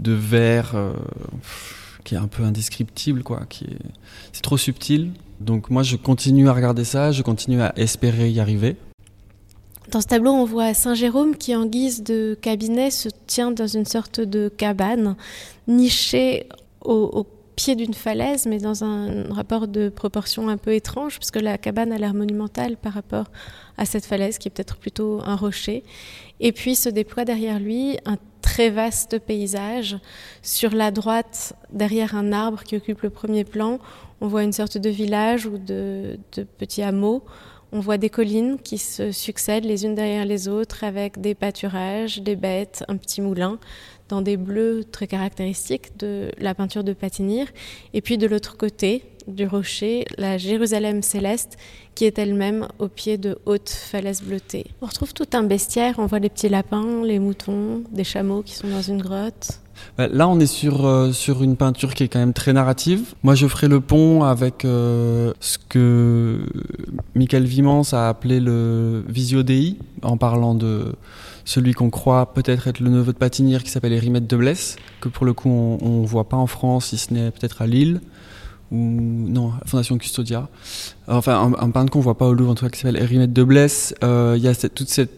de 0.01 0.19
euh, 0.33 0.93
qui 2.05 2.15
est 2.15 2.19
un 2.19 2.29
peu 2.29 2.43
indescriptible, 2.43 3.23
quoi. 3.23 3.43
Qui 3.49 3.65
est, 3.65 3.79
c'est 4.33 4.43
trop 4.43 4.59
subtil. 4.59 5.13
Donc 5.41 5.71
moi, 5.71 5.83
je 5.83 5.97
continue 5.97 6.49
à 6.49 6.53
regarder 6.53 6.85
ça, 6.85 7.13
je 7.13 7.23
continue 7.23 7.61
à 7.61 7.73
espérer 7.79 8.31
y 8.31 8.41
arriver. 8.41 8.77
Dans 9.91 10.03
ce 10.03 10.07
tableau, 10.07 10.33
on 10.33 10.45
voit 10.45 10.75
Saint 10.75 10.93
Jérôme 10.93 11.35
qui, 11.35 11.57
en 11.57 11.65
guise 11.65 12.03
de 12.03 12.37
cabinet, 12.39 12.91
se 12.91 13.09
tient 13.27 13.53
dans 13.53 13.67
une 13.67 13.87
sorte 13.87 14.21
de 14.21 14.51
cabane, 14.55 15.17
nichée 15.67 16.47
au, 16.85 17.27
pied 17.57 17.75
d'une 17.75 17.95
falaise, 17.95 18.47
mais 18.47 18.59
dans 18.59 18.85
un 18.85 19.33
rapport 19.33 19.67
de 19.67 19.89
proportion 19.89 20.49
un 20.49 20.59
peu 20.59 20.75
étrange, 20.75 21.17
puisque 21.19 21.41
la 21.41 21.57
cabane 21.59 21.91
a 21.91 21.99
l'air 21.99 22.15
monumentale 22.15 22.77
par 22.77 22.93
rapport 22.93 23.25
à 23.79 23.87
cette 23.87 24.05
falaise, 24.05 24.37
qui 24.37 24.49
est 24.49 24.51
peut-être 24.51 24.77
plutôt 24.77 25.21
un 25.25 25.35
rocher. 25.35 25.83
Et 26.39 26.53
puis 26.53 26.77
se 26.77 26.91
déploie 26.91 27.25
derrière 27.25 27.59
lui 27.59 27.97
un 28.05 28.19
très 28.43 28.69
vaste 28.71 29.19
paysage. 29.19 29.97
Sur 30.43 30.73
la 30.75 30.91
droite, 30.91 31.55
derrière 31.73 32.15
un 32.15 32.33
arbre 32.33 32.63
qui 32.63 32.77
occupe 32.77 33.01
le 33.01 33.11
premier 33.11 33.45
plan, 33.45 33.79
on 34.21 34.29
voit 34.29 34.45
une 34.45 34.53
sorte 34.53 34.77
de 34.77 34.91
village 34.91 35.47
ou 35.47 35.57
de, 35.57 36.19
de 36.37 36.43
petits 36.43 36.83
hameaux. 36.83 37.25
On 37.71 37.81
voit 37.81 37.99
des 37.99 38.09
collines 38.09 38.59
qui 38.59 38.79
se 38.79 39.13
succèdent 39.13 39.65
les 39.65 39.85
unes 39.85 39.95
derrière 39.95 40.25
les 40.25 40.49
autres 40.49 40.85
avec 40.85 41.21
des 41.21 41.35
pâturages, 41.35 42.23
des 42.23 42.37
bêtes, 42.37 42.83
un 42.89 42.97
petit 42.97 43.21
moulin 43.21 43.59
dans 44.09 44.23
des 44.23 44.39
bleus 44.39 44.85
très 44.91 45.07
caractéristiques 45.07 45.99
de 45.99 46.31
la 46.39 46.55
peinture 46.55 46.83
de 46.83 46.95
Patinir. 46.95 47.47
Et 47.93 48.01
puis 48.01 48.17
de 48.17 48.27
l'autre 48.27 48.57
côté 48.57 49.05
du 49.27 49.47
rocher, 49.47 50.07
la 50.17 50.39
Jérusalem 50.39 51.03
céleste, 51.03 51.59
qui 51.95 52.07
est 52.07 52.19
elle-même 52.19 52.69
au 52.79 52.89
pied 52.89 53.19
de 53.19 53.39
hautes 53.45 53.69
falaises 53.69 54.23
bleutées. 54.23 54.67
On 54.81 54.87
retrouve 54.87 55.13
tout 55.13 55.29
un 55.35 55.43
bestiaire, 55.43 55.97
on 55.99 56.07
voit 56.07 56.21
les 56.21 56.31
petits 56.31 56.49
lapins, 56.49 57.05
les 57.05 57.19
moutons, 57.19 57.83
des 57.93 58.05
chameaux 58.05 58.43
qui 58.43 58.55
sont 58.55 58.69
dans 58.69 58.81
une 58.81 59.03
grotte. 59.03 59.61
Là, 59.99 60.29
on 60.29 60.39
est 60.39 60.47
sur, 60.47 60.87
euh, 60.87 61.13
sur 61.13 61.43
une 61.43 61.57
peinture 61.57 61.93
qui 61.93 62.05
est 62.05 62.09
quand 62.09 62.21
même 62.21 62.33
très 62.33 62.53
narrative. 62.53 63.15
Moi, 63.25 63.35
je 63.35 63.49
ferai 63.49 63.67
le 63.67 63.81
pont 63.81 64.23
avec 64.23 64.65
euh, 64.65 65.33
ce 65.41 65.59
que 65.69 66.39
Michael 67.17 67.45
Vimans 67.45 67.83
a 67.93 68.09
appelé 68.09 68.39
le 68.39 69.05
visio 69.09 69.43
dei, 69.43 69.77
en 70.03 70.17
parlant 70.17 70.55
de 70.55 70.95
celui 71.45 71.73
qu'on 71.73 71.91
croit 71.91 72.33
peut-être 72.33 72.69
être 72.69 72.79
le 72.79 72.91
neveu 72.91 73.13
de 73.13 73.19
Patinir 73.19 73.65
qui 73.65 73.71
s'appelle 73.71 73.93
Erimède 73.93 74.27
de 74.27 74.37
Blesse, 74.37 74.77
que 75.01 75.09
pour 75.09 75.25
le 75.27 75.33
coup 75.33 75.49
on 75.49 76.03
ne 76.03 76.07
voit 76.07 76.29
pas 76.29 76.37
en 76.37 76.47
France, 76.47 76.87
si 76.87 76.99
ce 76.99 77.13
n'est 77.13 77.31
peut-être 77.31 77.63
à 77.63 77.67
Lille, 77.67 78.01
ou 78.71 78.77
non, 78.77 79.53
Fondation 79.65 79.97
Custodia. 79.97 80.49
Enfin, 81.07 81.53
un, 81.59 81.71
peintre 81.71 81.91
qu'on 81.91 82.01
voit 82.01 82.19
pas 82.19 82.27
au 82.27 82.35
Louvre 82.35 82.51
en 82.51 82.55
tout 82.55 82.67
cas 82.67 82.71
qui 82.71 82.81
s'appelle 82.81 83.01
Erimède 83.01 83.33
de 83.33 83.43
Blesse. 83.43 83.95
Euh, 84.05 84.35
il 84.37 84.43
y 84.43 84.49
a 84.49 84.55
toute 84.55 84.89
cette, 84.89 85.11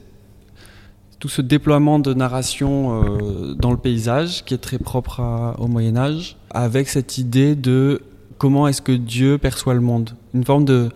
tout 1.20 1.28
ce 1.28 1.42
déploiement 1.42 1.98
de 1.98 2.14
narration 2.14 3.04
euh, 3.04 3.54
dans 3.54 3.70
le 3.70 3.76
paysage 3.76 4.44
qui 4.44 4.54
est 4.54 4.58
très 4.58 4.78
propre 4.78 5.54
au 5.58 5.68
Moyen 5.68 5.96
Âge, 5.96 6.36
avec 6.50 6.88
cette 6.88 7.18
idée 7.18 7.54
de 7.54 8.02
comment 8.38 8.66
est-ce 8.66 8.82
que 8.82 8.92
Dieu 8.92 9.36
perçoit 9.38 9.74
le 9.74 9.80
monde. 9.80 10.16
Une 10.34 10.44
forme 10.44 10.64
de 10.64 10.88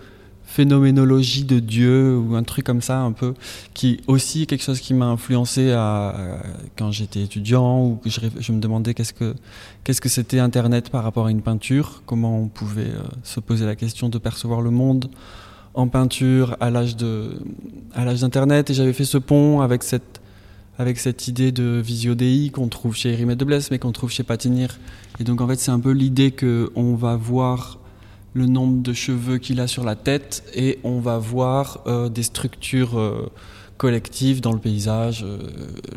phénoménologie 0.55 1.45
de 1.45 1.59
Dieu 1.59 2.17
ou 2.17 2.37
un 2.37 2.45
truc 2.45 2.65
comme 2.65 2.81
ça 2.81 3.01
un 3.01 3.11
peu, 3.11 3.35
qui 3.75 4.01
aussi 4.07 4.47
quelque 4.47 4.63
chose 4.63 4.81
qui 4.81 4.95
m'a 4.95 5.07
influencé 5.07 5.75
quand 6.77 6.93
j'étais 6.93 7.23
étudiant 7.23 7.85
ou 7.85 7.97
que 7.97 8.09
je, 8.09 8.53
me 8.53 8.61
demandais 8.61 8.95
qu'est-ce 8.95 9.13
que 9.13 9.35
qu'est-ce 9.83 10.01
que 10.01 10.09
c'était 10.09 10.39
Internet 10.39 10.91
par 10.91 11.03
rapport 11.03 11.27
à 11.27 11.33
une 11.33 11.43
peinture, 11.43 12.03
comment 12.07 12.39
on 12.39 12.47
pouvait 12.47 12.83
euh, 12.83 13.03
se 13.25 13.41
poser 13.41 13.67
la 13.67 13.75
question 13.75 14.09
de 14.09 14.19
percevoir 14.19 14.61
le 14.61 14.71
monde 14.71 15.11
en 15.75 15.89
peinture 15.89 16.57
à 16.61 16.71
l'âge 16.71 16.97
d'Internet 16.97 18.71
et 18.71 18.75
j'avais 18.75 18.93
fait 18.93 19.05
ce 19.05 19.19
pont 19.19 19.61
avec 19.61 19.83
cette 19.83 21.29
idée 21.29 21.53
de 21.53 21.81
visio 21.85 22.15
dei 22.15 22.51
qu'on 22.51 22.69
trouve 22.69 22.97
chez 22.97 23.15
Rimet 23.15 23.37
de 23.37 23.45
Blesse 23.45 23.71
mais 23.71 23.79
qu'on 23.79 23.93
trouve 23.93 24.11
chez 24.11 24.23
Patinir 24.23 24.79
et 25.21 25.25
donc 25.25 25.41
en 25.41 25.49
fait 25.49 25.59
c'est 25.59 25.71
un 25.71 25.81
peu 25.81 25.91
l'idée 25.91 26.31
que 26.31 26.71
on 26.77 26.95
va 26.95 27.17
voir 27.17 27.79
le 28.35 28.47
nombre 28.47 28.83
de 28.83 28.93
cheveux 28.93 29.39
qu'il 29.39 29.61
a 29.61 29.67
sur 29.67 29.85
la 29.85 29.95
tête 29.95 30.43
et 30.55 30.79
on 30.83 30.99
va 30.99 31.19
voir 31.19 31.81
euh, 31.87 32.09
des 32.09 32.25
structures 32.25 32.99
euh, 32.99 33.31
collectives 33.77 34.41
dans 34.41 34.53
le 34.53 34.59
paysage, 34.59 35.25
euh, 35.25 35.39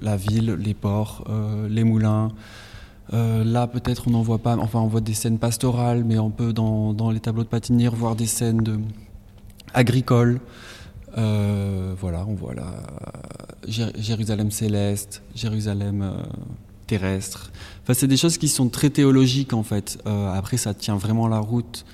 la 0.02 0.16
ville, 0.16 0.56
les 0.60 0.74
ports, 0.74 1.26
les 1.70 1.84
moulins. 1.84 2.30
là, 3.12 3.68
peut-être 3.68 4.08
on 4.08 4.12
n'en 4.12 4.22
voit 4.22 4.38
pas, 4.38 4.56
enfin 4.58 4.80
on 4.80 4.88
voit 4.88 5.02
des 5.02 5.14
scènes 5.14 5.40
pastorales, 5.40 6.04
mais 6.04 6.20
on 6.20 6.30
peut 6.30 6.54
dans, 6.54 6.94
dans 6.94 7.10
les 7.10 7.20
tableaux 7.20 7.44
de 7.44 7.50
Patinir 7.50 7.96
voir 7.96 8.16
des 8.16 8.28
scènes 8.28 8.58
de, 8.58 8.80
agricoles. 9.74 10.40
voilà, 11.16 12.26
on 12.28 12.36
voit 12.36 12.54
là 12.54 12.74
Jérusalem 13.68 14.52
céleste, 14.52 15.24
Jérusalem 15.36 16.24
terrestre. 16.86 17.52
Enfin, 17.84 17.94
c'est 17.94 18.08
des 18.08 18.18
choses 18.18 18.38
qui 18.38 18.48
sont 18.48 18.70
très 18.70 18.90
théologiques 18.90 19.54
en 19.54 19.64
fait. 19.64 19.98
après, 20.06 20.58
ça 20.58 20.74
tient 20.74 20.98
vraiment 20.98 21.28
la 21.28 21.40
route 21.40 21.86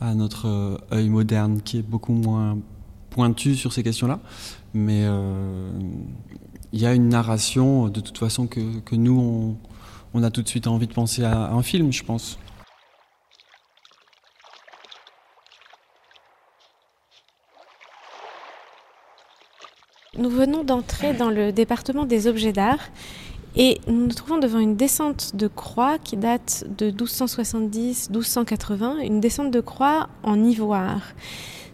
à 0.00 0.14
notre 0.14 0.78
œil 0.92 1.08
moderne 1.08 1.60
qui 1.62 1.78
est 1.78 1.82
beaucoup 1.82 2.12
moins 2.12 2.58
pointu 3.10 3.56
sur 3.56 3.72
ces 3.72 3.82
questions-là. 3.82 4.20
Mais 4.74 5.06
il 6.76 6.80
y 6.80 6.86
a 6.86 6.94
une 6.94 7.08
narration 7.08 7.88
de 7.88 8.00
toute 8.00 8.18
façon 8.18 8.46
que, 8.46 8.94
nous, 8.94 9.56
on, 10.12 10.22
a 10.22 10.30
tout 10.30 10.42
de 10.42 10.48
suite 10.48 10.66
envie 10.66 10.86
de 10.86 10.92
penser 10.92 11.24
à, 11.24 11.50
un 11.50 11.62
film, 11.62 11.92
je 11.92 12.02
pense. 12.02 12.38
Nous 20.18 20.30
venons 20.30 20.64
d'entrer 20.64 21.12
dans 21.12 21.28
le 21.28 21.52
département 21.52 22.06
des 22.06 22.26
objets 22.26 22.52
d'art 22.52 22.88
et 23.54 23.78
nous 23.86 24.06
nous 24.06 24.14
trouvons 24.14 24.38
devant 24.38 24.58
une 24.58 24.76
descente 24.76 25.36
de 25.36 25.46
croix 25.46 25.98
qui 25.98 26.16
date 26.16 26.64
de 26.78 26.90
1270-1280, 26.90 29.04
une 29.04 29.20
descente 29.20 29.50
de 29.50 29.60
croix 29.60 30.08
en 30.22 30.42
ivoire. 30.42 31.02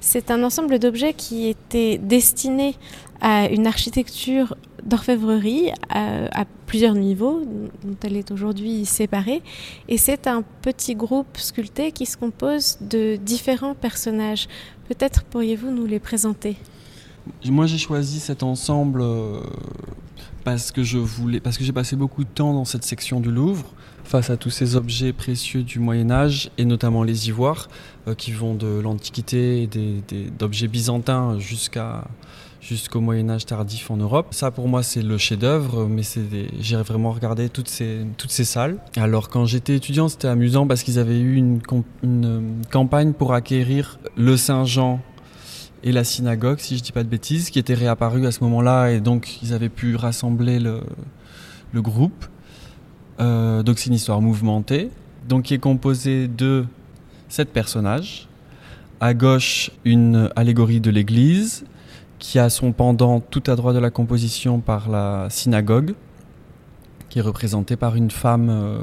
C'est 0.01 0.33
un 0.33 0.43
ensemble 0.43 0.81
d'objets 0.81 1.15
qui 1.15 1.47
était 1.49 1.99
destiné 1.99 2.75
à 3.21 3.49
une 3.49 3.69
architecture 3.69 4.57
d'orfèvrerie 4.85 5.71
à, 5.89 6.45
plusieurs 6.67 6.95
niveaux, 6.95 7.43
dont 7.85 7.97
elle 8.03 8.17
est 8.17 8.33
aujourd'hui 8.33 8.85
séparée. 8.85 9.43
Et 9.89 9.99
c'est 9.99 10.27
un 10.27 10.43
petit 10.63 10.97
groupe 10.97 11.37
sculpté 11.37 11.93
qui 11.93 12.07
se 12.07 12.17
compose 12.17 12.79
de 12.81 13.15
différents 13.17 13.75
personnages. 13.75 14.49
Peut-être 14.89 15.23
pourriez-vous 15.23 15.71
nous 15.71 15.87
les 15.87 16.01
présenter? 16.01 16.57
Moi, 17.47 17.67
j'ai 17.67 17.79
choisi 17.79 18.21
cet 18.21 18.43
ensemble 18.43 19.01
euh, 19.03 19.41
parce 20.45 20.73
que 20.73 20.83
je 20.83 20.99
voulais, 20.99 21.41
parce 21.41 21.59
que 21.59 21.65
j'ai 21.65 21.73
passé 21.73 21.97
beaucoup 21.97 22.25
de 22.25 22.29
temps 22.29 22.53
dans 22.53 22.65
cette 22.65 22.85
section 22.85 23.21
du 23.21 23.31
Louvre 23.31 23.67
face 24.05 24.31
à 24.31 24.37
tous 24.37 24.51
ces 24.51 24.77
objets 24.77 25.13
précieux 25.13 25.63
du 25.63 25.79
Moyen 25.79 26.11
Âge 26.11 26.51
et 26.59 26.65
notamment 26.65 27.03
les 27.03 27.29
ivoires 27.29 27.69
euh, 28.09 28.15
qui 28.15 28.33
vont 28.33 28.55
de 28.55 28.81
l'Antiquité, 28.81 29.69
d'objets 30.39 30.69
byzantins 30.69 31.39
jusqu'à 31.39 32.05
jusqu'au 32.61 33.01
Moyen 33.01 33.29
Âge 33.29 33.45
tardif 33.45 33.91
en 33.91 33.97
Europe. 33.97 34.29
Ça 34.31 34.51
pour 34.51 34.69
moi 34.69 34.83
c'est 34.83 35.03
le 35.03 35.19
chef-d'œuvre, 35.19 35.87
mais 35.87 36.03
j'ai 36.61 36.77
vraiment 36.77 37.11
regardé 37.11 37.49
toutes 37.49 37.69
ces 37.69 38.07
toutes 38.17 38.31
ces 38.31 38.45
salles. 38.45 38.79
Alors 38.97 39.29
quand 39.29 39.47
j'étais 39.47 39.77
étudiant 39.77 40.09
c'était 40.09 40.29
amusant 40.29 40.67
parce 40.67 40.83
qu'ils 40.83 40.99
avaient 40.99 41.19
eu 41.19 41.35
une, 41.35 41.61
une 42.03 42.25
euh, 42.25 42.41
campagne 42.71 43.13
pour 43.13 43.35
acquérir 43.35 43.99
le 44.17 44.37
Saint-Jean 44.37 45.01
et 45.83 45.93
la 45.93 46.05
synagogue, 46.05 46.59
si 46.59 46.77
je 46.77 46.83
dis 46.83 46.93
pas 46.93 47.03
de 47.03 47.09
bêtises, 47.09 47.51
qui 47.51 47.59
était 47.59 47.75
réapparu 47.75 48.27
à 48.27 48.33
ce 48.33 48.43
moment-là 48.45 48.91
et 48.91 49.01
donc 49.01 49.43
ils 49.43 49.53
avaient 49.53 49.69
pu 49.69 49.97
rassembler 49.97 50.59
le, 50.59 50.81
le 51.73 51.83
groupe. 51.83 52.27
Euh, 53.21 53.63
donc 53.63 53.79
c'est 53.79 53.89
une 53.89 53.95
histoire 53.95 54.21
mouvementée, 54.21 54.91
donc 55.29 55.45
qui 55.45 55.55
est 55.55 55.59
composée 55.59 56.29
de 56.29 56.65
sept 57.29 57.53
personnages. 57.53 58.29
À 59.01 59.15
gauche, 59.15 59.71
une 59.85 60.31
allégorie 60.37 60.81
de 60.81 60.91
l'Église, 60.91 61.65
qui 62.21 62.39
a 62.39 62.49
son 62.49 62.71
pendant 62.71 63.19
tout 63.19 63.43
à 63.49 63.57
droite 63.57 63.75
de 63.75 63.81
la 63.81 63.91
composition 63.91 64.61
par 64.61 64.89
la 64.89 65.27
synagogue, 65.29 65.95
qui 67.09 67.19
est 67.19 67.23
représentée 67.23 67.75
par 67.75 67.97
une 67.97 68.13
femme 68.13 68.49
euh, 68.49 68.79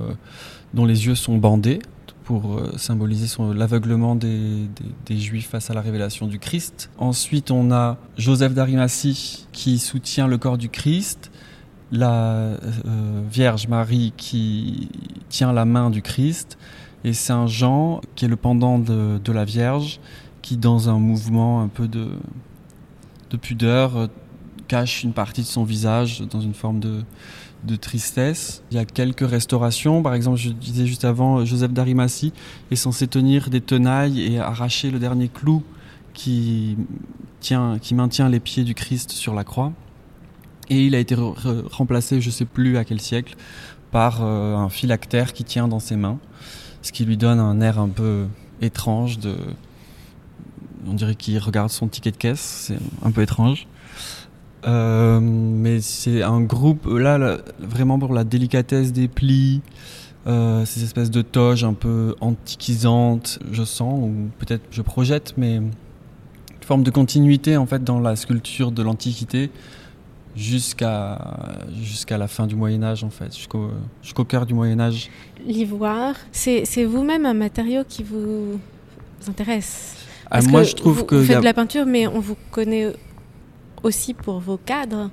dont 0.74 0.86
les 0.86 1.06
yeux 1.06 1.15
sont 1.15 1.38
bandés 1.38 1.79
pour 2.29 2.59
euh, 2.59 2.74
symboliser 2.77 3.25
l'aveuglement 3.55 4.13
des, 4.13 4.69
Juifs 5.09 5.50
face 5.50 5.71
à 5.71 5.74
la 5.74 5.81
révélation 5.81 6.27
du 6.27 6.38
Christ. 6.38 6.91
Ensuite, 7.00 7.50
on 7.50 7.71
a 7.71 7.98
Joseph 8.19 8.53
d'Arimathie 8.53 9.48
qui 9.51 9.79
soutient 9.79 10.27
le 10.27 10.38
corps 10.38 10.59
du 10.59 10.69
Christ, 10.69 11.31
la 11.91 12.12
euh, 12.13 13.24
Vierge 13.31 13.68
Marie 13.68 14.13
qui 14.15 14.89
tient 15.29 15.51
la 15.53 15.65
main 15.65 15.89
du 15.89 16.03
Christ, 16.03 16.59
et 17.03 17.13
Saint 17.13 17.48
Jean 17.48 18.00
qui 18.13 18.25
est 18.25 18.27
le 18.27 18.35
pendant 18.35 18.77
de 18.77 19.31
la 19.31 19.44
Vierge, 19.44 20.00
qui 20.44 20.55
dans 20.55 20.87
un 20.87 21.00
mouvement 21.00 21.63
un 21.63 21.68
peu 21.68 21.87
de 21.87 22.09
de 23.31 23.37
pudeur 23.37 24.07
cache 24.70 25.03
une 25.03 25.12
partie 25.12 25.42
de 25.42 25.48
son 25.48 25.66
visage 25.66 26.22
dans 26.22 26.40
une 26.40 26.53
forme 26.53 26.79
de, 26.79 27.03
tristesse. 27.82 28.64
Il 28.72 28.77
y 28.77 28.79
a 28.79 28.86
quelques 28.86 29.27
restaurations. 29.29 30.01
Par 30.01 30.14
exemple, 30.14 30.38
je 30.38 30.50
disais 30.50 30.86
juste 30.86 31.03
avant, 31.03 31.44
Joseph 31.44 31.74
d'Arimathie 31.74 32.32
est 32.72 32.77
censé 32.77 33.08
tenir 33.08 33.50
des 33.50 33.60
tenailles 33.60 34.22
et 34.22 34.40
arracher 34.40 34.92
le 34.92 35.00
dernier 35.00 35.27
clou 35.27 35.64
qui, 36.14 36.77
tient, 37.42 37.77
qui 37.79 37.96
maintient 37.96 38.29
les 38.29 38.40
pieds 38.40 38.64
du 38.64 38.75
Christ 38.75 39.12
sur 39.12 39.34
la 39.36 39.44
croix. 39.44 39.74
Et 40.70 40.86
il 40.86 40.96
a 40.96 41.00
été 41.00 41.16
remplacé, 41.18 42.22
je 42.22 42.27
ne 42.27 42.32
sais 42.32 42.46
plus 42.46 42.77
à 42.77 42.86
quel 42.86 43.01
siècle, 43.01 43.36
par 43.92 44.24
euh, 44.24 44.55
un 44.55 44.70
phylactère 44.70 45.34
qui 45.34 45.44
tient 45.44 45.68
dans 45.68 45.79
ses 45.79 45.96
mains, 45.96 46.20
ce 46.84 46.92
qui 46.92 47.03
lui 47.03 47.18
donne 47.18 47.40
un 47.40 47.60
air 47.60 47.79
un 47.79 47.90
peu 47.90 48.27
étrange 48.62 49.18
on 50.88 50.94
dirait 50.94 51.16
qu'il 51.16 51.38
regarde 51.40 51.70
son 51.70 51.88
ticket 51.88 52.12
de 52.12 52.18
caisse, 52.18 52.68
c'est 52.68 52.77
un 53.03 53.12
peu 53.12 53.22
étrange. 53.22 53.68
Euh, 54.67 55.19
mais 55.22 55.81
c'est 55.81 56.22
un 56.22 56.41
groupe, 56.41 56.85
là, 56.85 57.37
vraiment 57.59 57.98
pour 57.98 58.13
la 58.13 58.24
délicatesse 58.24 58.91
des 58.91 59.07
plis, 59.07 59.61
euh, 60.27 60.65
ces 60.65 60.83
espèces 60.83 61.11
de 61.11 61.22
toges 61.22 61.63
un 61.63 61.74
peu 61.74 62.15
antiquisantes, 62.19 63.39
je 63.51 63.63
sens, 63.63 64.00
ou 64.03 64.29
peut-être 64.39 64.63
je 64.72 64.81
projette, 64.81 65.33
mais 65.37 65.55
une 65.55 65.72
forme 66.61 66.83
de 66.83 66.91
continuité 66.91 67.57
en 67.57 67.65
fait 67.65 67.83
dans 67.83 68.00
la 68.00 68.15
sculpture 68.15 68.72
de 68.72 68.83
l'Antiquité 68.83 69.50
jusqu'à 70.35 71.17
jusqu'à 71.81 72.17
la 72.17 72.27
fin 72.27 72.45
du 72.45 72.55
Moyen 72.55 72.83
Âge 72.83 73.03
en 73.03 73.09
fait, 73.09 73.35
jusqu'au 73.35 73.72
jusqu'au 74.03 74.25
cœur 74.25 74.45
du 74.45 74.53
Moyen 74.53 74.79
Âge. 74.79 75.09
L'ivoire, 75.45 76.15
c'est 76.31 76.83
vous-même 76.83 77.25
un 77.25 77.33
matériau 77.33 77.83
qui 77.87 78.03
vous 78.03 78.59
intéresse? 79.27 79.95
Ah, 80.31 80.41
moi, 80.43 80.63
je 80.63 80.75
trouve 80.75 81.00
vous, 81.00 81.05
que 81.05 81.15
vous 81.15 81.25
faites 81.25 81.39
de 81.39 81.43
la 81.43 81.55
peinture, 81.55 81.85
mais 81.87 82.05
on 82.05 82.19
vous 82.19 82.37
connaît 82.51 82.93
aussi 83.83 84.13
pour 84.13 84.39
vos 84.39 84.57
cadres. 84.57 85.09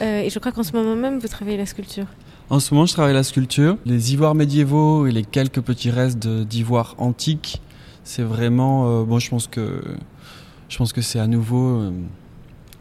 Euh, 0.00 0.20
et 0.20 0.30
je 0.30 0.38
crois 0.38 0.52
qu'en 0.52 0.62
ce 0.62 0.72
moment 0.72 0.96
même, 0.96 1.18
vous 1.18 1.28
travaillez 1.28 1.56
la 1.56 1.66
sculpture. 1.66 2.06
En 2.50 2.60
ce 2.60 2.74
moment, 2.74 2.86
je 2.86 2.92
travaille 2.92 3.14
la 3.14 3.22
sculpture. 3.22 3.78
Les 3.86 4.12
ivoires 4.12 4.34
médiévaux 4.34 5.06
et 5.06 5.12
les 5.12 5.24
quelques 5.24 5.60
petits 5.60 5.90
restes 5.90 6.26
d'ivoire 6.26 6.94
antique, 6.98 7.62
c'est 8.04 8.22
vraiment. 8.22 9.00
Euh, 9.00 9.04
bon, 9.04 9.18
je 9.18 9.30
pense 9.30 9.46
que 9.46 9.82
je 10.68 10.76
pense 10.76 10.92
que 10.92 11.00
c'est 11.00 11.18
à 11.18 11.26
nouveau. 11.26 11.80
Euh, 11.80 11.90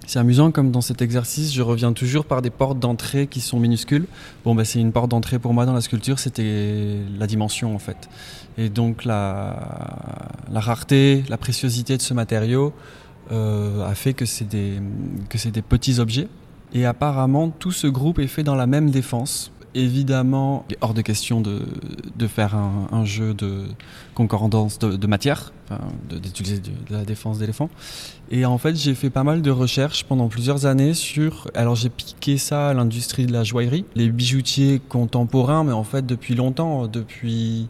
c'est 0.06 0.20
amusant 0.20 0.52
comme 0.52 0.70
dans 0.70 0.82
cet 0.82 1.02
exercice, 1.02 1.54
je 1.54 1.62
reviens 1.62 1.94
toujours 1.94 2.26
par 2.26 2.42
des 2.42 2.50
portes 2.50 2.78
d'entrée 2.78 3.26
qui 3.26 3.40
sont 3.40 3.58
minuscules. 3.58 4.06
Bon, 4.44 4.54
bah, 4.54 4.66
c'est 4.66 4.82
une 4.82 4.92
porte 4.92 5.10
d'entrée 5.10 5.40
pour 5.40 5.54
moi 5.54 5.66
dans 5.66 5.72
la 5.72 5.80
sculpture, 5.80 6.20
c'était 6.20 6.98
la 7.18 7.26
dimension 7.26 7.74
en 7.74 7.80
fait. 7.80 8.10
Et 8.58 8.68
donc 8.68 9.06
la 9.06 10.36
rareté, 10.54 11.24
la 11.30 11.38
préciosité 11.38 11.96
de 11.96 12.02
ce 12.02 12.14
matériau 12.14 12.74
euh, 13.32 13.90
a 13.90 13.96
fait 13.96 14.14
que 14.14 14.26
c'est 14.26 14.48
des, 14.48 14.80
des 15.46 15.62
petits 15.62 16.00
objets. 16.00 16.28
Et 16.74 16.86
apparemment, 16.86 17.50
tout 17.50 17.72
ce 17.72 17.88
groupe 17.88 18.20
est 18.20 18.28
fait 18.28 18.44
dans 18.44 18.56
la 18.56 18.68
même 18.68 18.90
défense. 18.90 19.52
Évidemment, 19.76 20.66
hors 20.82 20.94
de 20.94 21.02
question 21.02 21.42
de, 21.42 21.62
de 22.16 22.28
faire 22.28 22.56
un, 22.56 23.06
jeu 23.06 23.34
de 23.34 23.66
concordance 24.14 24.78
de, 24.78 24.96
de 24.96 25.08
matière, 25.08 25.52
d'utiliser 26.10 26.60
de, 26.60 26.72
la 26.92 27.06
défense 27.06 27.40
d'éléphant. 27.40 27.72
Et 28.30 28.46
en 28.46 28.60
fait, 28.60 28.76
j'ai 28.76 28.94
fait 28.94 29.10
pas 29.10 29.24
mal 29.24 29.42
de 29.42 29.50
recherches 29.50 30.04
pendant 30.04 30.28
plusieurs 30.28 30.68
années 30.68 30.94
sur. 30.94 31.50
Alors, 31.56 31.76
j'ai 31.76 31.90
piqué 31.90 32.38
ça 32.38 32.70
à 32.70 32.74
l'industrie 32.76 33.26
de 33.26 33.34
la 33.34 33.44
joaillerie, 33.44 33.86
les 33.96 34.10
bijoutiers 34.10 34.80
contemporains, 34.90 35.64
mais 35.64 35.74
en 35.74 35.84
fait, 35.84 36.06
depuis 36.06 36.36
longtemps, 36.36 36.86
depuis 36.86 37.68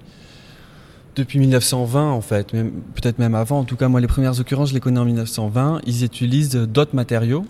depuis 1.16 1.40
1920 1.40 2.12
en 2.12 2.22
fait, 2.22 2.52
peut-être 2.52 3.20
même 3.20 3.36
avant. 3.36 3.60
En 3.60 3.64
tout 3.64 3.76
cas, 3.76 3.88
moi, 3.88 4.02
les 4.02 4.08
premières 4.08 4.40
occurrences, 4.40 4.70
je 4.70 4.74
les 4.74 4.80
connais 4.80 5.00
en 5.00 5.06
1920. 5.06 5.82
Ils 5.86 6.04
utilisent 6.04 6.56
d'autres 6.56 6.96
matériaux 6.96 7.46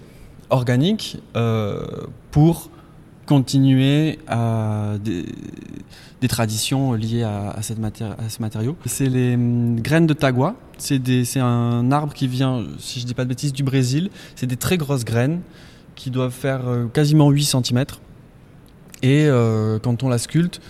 organiques 0.49 1.17
euh, 1.35 1.85
pour 2.31 2.69
continuer 3.25 4.19
à 4.27 4.93
des, 5.03 5.25
traditions 6.27 6.93
liées 6.93 7.23
à, 7.23 7.51
à, 7.51 7.61
cette 7.61 7.79
à 7.83 8.29
ce 8.29 8.41
matériau. 8.41 8.75
C'est 8.85 9.07
les 9.07 9.35
hum, 9.35 9.79
graines 9.79 10.07
de 10.07 10.13
tagua. 10.13 10.55
C'est 10.77 11.39
un 11.39 11.91
arbre 11.91 12.13
qui 12.13 12.27
vient, 12.27 12.63
si 12.79 12.99
je 12.99 13.05
dis 13.05 13.13
pas 13.13 13.23
de 13.23 13.29
bêtises, 13.29 13.53
du 13.53 13.63
Brésil. 13.63 14.09
C'est 14.35 14.47
des 14.47 14.57
très 14.57 14.77
grosses 14.77 15.05
graines 15.05 15.41
qui 15.95 16.11
doivent 16.11 16.33
faire 16.33 16.67
euh, 16.67 16.87
quasiment 16.87 17.29
8 17.29 17.43
cm. 17.43 17.85
Et 19.01 19.25
euh, 19.25 19.79
quand 19.79 20.03
on 20.03 20.09
la 20.09 20.17
sculpte, 20.17 20.61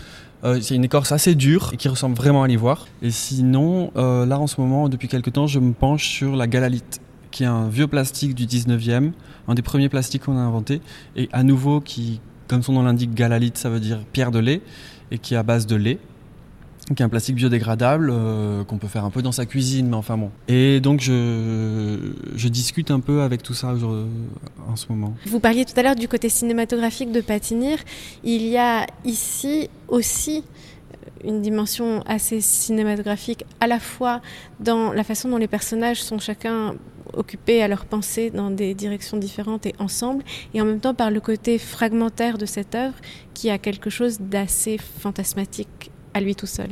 euh, 0.44 0.60
c'est 0.62 0.76
une 0.76 0.84
écorce 0.84 1.12
assez 1.12 1.36
dure 1.36 1.72
et 1.74 1.78
qui 1.78 1.88
ressemble 1.88 2.16
vraiment 2.16 2.44
à 2.44 2.48
l'ivoire. 2.48 2.88
Et 3.02 3.12
sinon, 3.12 3.92
euh, 3.96 4.26
là 4.26 4.40
en 4.40 4.48
ce 4.48 4.60
moment, 4.60 4.90
depuis 4.90 5.08
quelques 5.08 5.34
temps, 5.34 5.48
je 5.48 5.60
me 5.60 5.74
penche 5.74 6.08
sur 6.08 6.36
la 6.36 6.48
galalite, 6.48 7.00
qui 7.32 7.44
est 7.44 7.48
un 7.48 7.68
vieux 7.70 7.88
plastique 7.88 8.36
du 8.36 8.46
19e, 8.46 9.12
un 9.48 9.54
des 9.54 9.62
premiers 9.62 9.90
plastiques 9.90 10.24
qu'on 10.24 10.38
a 10.38 10.42
inventé, 10.42 10.82
et 11.16 11.30
à 11.32 11.44
nouveau 11.44 11.80
qui, 11.80 12.20
comme 12.48 12.62
son 12.62 12.74
nom 12.74 12.84
l'indique, 12.84 13.14
galalite, 13.14 13.58
ça 13.58 13.70
veut 13.70 13.80
dire 13.80 14.00
pierre 14.12 14.32
de 14.32 14.40
lait, 14.40 14.62
et 15.12 15.18
qui 15.18 15.34
est 15.34 15.38
à 15.38 15.44
base 15.44 15.66
de 15.66 15.76
lait. 15.76 16.00
Est 16.90 17.02
un 17.02 17.10
plastique 17.10 17.36
biodégradable 17.36 18.10
euh, 18.12 18.64
qu'on 18.64 18.78
peut 18.78 18.88
faire 18.88 19.06
un 19.06 19.10
peu 19.10 19.22
dans 19.22 19.32
sa 19.32 19.46
cuisine, 19.46 19.88
mais 19.88 19.96
enfin 19.96 20.18
bon. 20.18 20.32
Et 20.48 20.80
donc 20.80 21.02
je, 21.02 22.14
je 22.36 22.48
discute 22.48 22.92
un 22.92 23.00
peu 23.00 23.22
avec 23.22 23.42
tout 23.44 23.54
ça 23.54 23.74
en 24.68 24.76
ce 24.76 24.86
moment. 24.90 25.14
Vous 25.26 25.40
parliez 25.40 25.66
tout 25.66 25.74
à 25.78 25.84
l'heure 25.84 25.96
du 25.96 26.08
côté 26.08 26.30
cinématographique 26.30 27.12
de 27.12 27.22
Patinir. 27.22 27.78
Il 28.24 28.46
y 28.46 28.58
a 28.58 28.86
ici 29.06 29.70
aussi 29.88 30.44
une 31.24 31.42
dimension 31.42 32.04
assez 32.06 32.42
cinématographique, 32.42 33.46
à 33.60 33.68
la 33.68 33.80
fois 33.80 34.22
dans 34.60 34.92
la 34.92 35.04
façon 35.04 35.30
dont 35.30 35.38
les 35.38 35.48
personnages 35.48 36.04
sont 36.04 36.20
chacun 36.20 36.76
occupés 37.14 37.62
à 37.62 37.68
leur 37.68 37.86
pensée 37.86 38.30
dans 38.30 38.50
des 38.50 38.74
directions 38.74 39.18
différentes 39.18 39.66
et 39.66 39.74
ensemble, 39.80 40.24
et 40.54 40.62
en 40.62 40.66
même 40.66 40.80
temps 40.80 40.94
par 40.94 41.12
le 41.12 41.20
côté 41.20 41.58
fragmentaire 41.58 42.38
de 42.38 42.46
cette 42.46 42.76
œuvre 42.76 42.96
qui 43.34 43.50
a 43.50 43.58
quelque 43.58 43.90
chose 43.90 44.20
d'assez 44.20 44.78
fantasmatique 44.78 45.92
à 46.14 46.22
lui 46.22 46.36
tout 46.36 46.48
seul. 46.48 46.70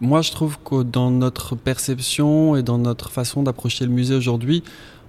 Moi, 0.00 0.20
je 0.22 0.32
trouve 0.32 0.58
que 0.64 0.82
dans 0.82 1.10
notre 1.10 1.54
perception 1.54 2.56
et 2.56 2.62
dans 2.62 2.78
notre 2.78 3.10
façon 3.10 3.42
d'approcher 3.42 3.84
le 3.84 3.92
musée 3.92 4.16
aujourd'hui, 4.16 4.64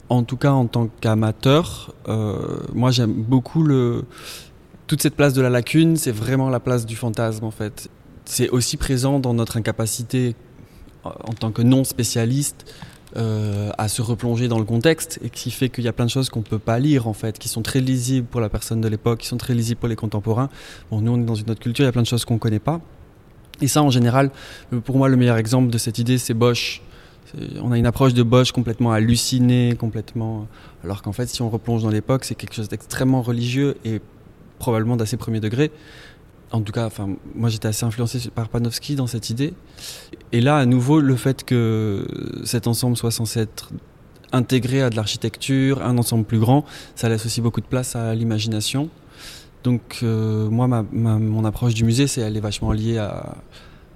en 0.10 0.24
tout 0.24 0.38
cas 0.38 0.52
en 0.52 0.68
tant 0.68 0.90
qu'amateur, 1.02 1.94
euh, 2.08 2.60
moi 2.74 2.92
j'aime 2.92 3.14
beaucoup 3.14 3.68
toute 4.88 5.02
cette 5.02 5.16
place 5.16 5.34
de 5.34 5.42
la 5.42 5.50
lacune, 5.50 5.98
c'est 5.98 6.12
vraiment 6.12 6.50
la 6.50 6.60
place 6.60 6.86
du 6.86 6.96
fantasme 6.96 7.46
en 7.46 7.52
fait. 7.52 7.90
C'est 8.26 8.50
aussi 8.50 8.78
présent 8.78 9.20
dans 9.20 9.34
notre 9.34 9.58
incapacité 9.58 10.36
en 11.04 11.34
tant 11.34 11.52
que 11.52 11.62
non 11.62 11.84
spécialiste 11.84 12.66
euh, 13.16 13.70
à 13.78 13.88
se 13.88 14.02
replonger 14.02 14.48
dans 14.48 14.60
le 14.60 14.66
contexte 14.66 15.20
et 15.24 15.30
qui 15.30 15.52
fait 15.52 15.70
qu'il 15.70 15.84
y 15.84 15.88
a 15.88 15.94
plein 15.94 16.06
de 16.06 16.10
choses 16.10 16.30
qu'on 16.30 16.40
ne 16.40 16.46
peut 16.46 16.60
pas 16.60 16.80
lire 16.80 17.08
en 17.08 17.14
fait, 17.14 17.38
qui 17.38 17.50
sont 17.50 17.62
très 17.62 17.80
lisibles 17.80 18.28
pour 18.28 18.42
la 18.42 18.50
personne 18.50 18.82
de 18.82 18.88
l'époque, 18.88 19.20
qui 19.20 19.28
sont 19.28 19.38
très 19.38 19.54
lisibles 19.54 19.80
pour 19.80 19.90
les 19.90 19.96
contemporains. 19.96 20.50
Bon, 20.90 21.02
nous 21.02 21.12
on 21.12 21.20
est 21.20 21.26
dans 21.26 21.36
une 21.36 21.50
autre 21.50 21.60
culture, 21.60 21.84
il 21.84 21.88
y 21.88 21.90
a 21.90 21.92
plein 21.92 22.02
de 22.02 22.08
choses 22.08 22.26
qu'on 22.26 22.36
ne 22.36 22.40
connaît 22.40 22.60
pas. 22.60 22.82
Et 23.64 23.68
ça 23.68 23.82
en 23.82 23.90
général, 23.90 24.30
pour 24.84 24.98
moi 24.98 25.08
le 25.08 25.16
meilleur 25.16 25.38
exemple 25.38 25.72
de 25.72 25.78
cette 25.78 25.98
idée 25.98 26.18
c'est 26.18 26.34
Bosch. 26.34 26.82
On 27.62 27.72
a 27.72 27.78
une 27.78 27.86
approche 27.86 28.14
de 28.14 28.22
Bosch 28.22 28.52
complètement 28.52 28.92
hallucinée, 28.92 29.76
complètement... 29.80 30.48
Alors 30.84 31.02
qu'en 31.02 31.14
fait 31.14 31.28
si 31.28 31.42
on 31.42 31.50
replonge 31.50 31.82
dans 31.82 31.90
l'époque 31.90 32.26
c'est 32.26 32.36
quelque 32.36 32.54
chose 32.54 32.68
d'extrêmement 32.68 33.22
religieux 33.22 33.78
et 33.86 34.02
probablement 34.60 34.98
d'assez 34.98 35.16
premier 35.18 35.40
degré 35.40 35.72
en 36.52 36.62
tout 36.62 36.72
cas, 36.72 36.86
enfin, 36.86 37.10
moi 37.34 37.50
j'étais 37.50 37.68
assez 37.68 37.84
influencé 37.84 38.30
par 38.30 38.48
Panofsky 38.48 38.96
dans 38.96 39.08
cette 39.08 39.32
idée. 39.32 39.56
Et 40.32 40.40
là, 40.40 40.58
à 40.58 40.68
nouveau, 40.68 41.00
le 41.00 41.16
fait 41.16 41.44
que 41.44 42.06
cet 42.44 42.68
ensemble 42.68 42.96
soit 42.96 43.10
censé 43.10 43.40
être 43.40 43.72
intégré 44.32 44.84
à 44.84 44.92
de 44.92 44.96
l'architecture, 44.96 45.82
un 45.82 45.98
ensemble 45.98 46.26
plus 46.26 46.38
grand, 46.38 46.64
ça 46.96 47.10
laisse 47.10 47.26
aussi 47.26 47.42
beaucoup 47.42 47.60
de 47.60 47.66
place 47.66 47.96
à 47.96 48.14
l'imagination. 48.14 48.90
Donc, 49.64 50.00
euh, 50.04 50.50
moi, 50.50 50.68
mon 50.68 51.46
approche 51.46 51.74
du 51.74 51.86
musée, 51.86 52.08
c'est 52.08 52.22
elle 52.22 52.36
est 52.36 52.42
vachement 52.42 52.74
liée 52.74 52.98
à, 52.98 53.38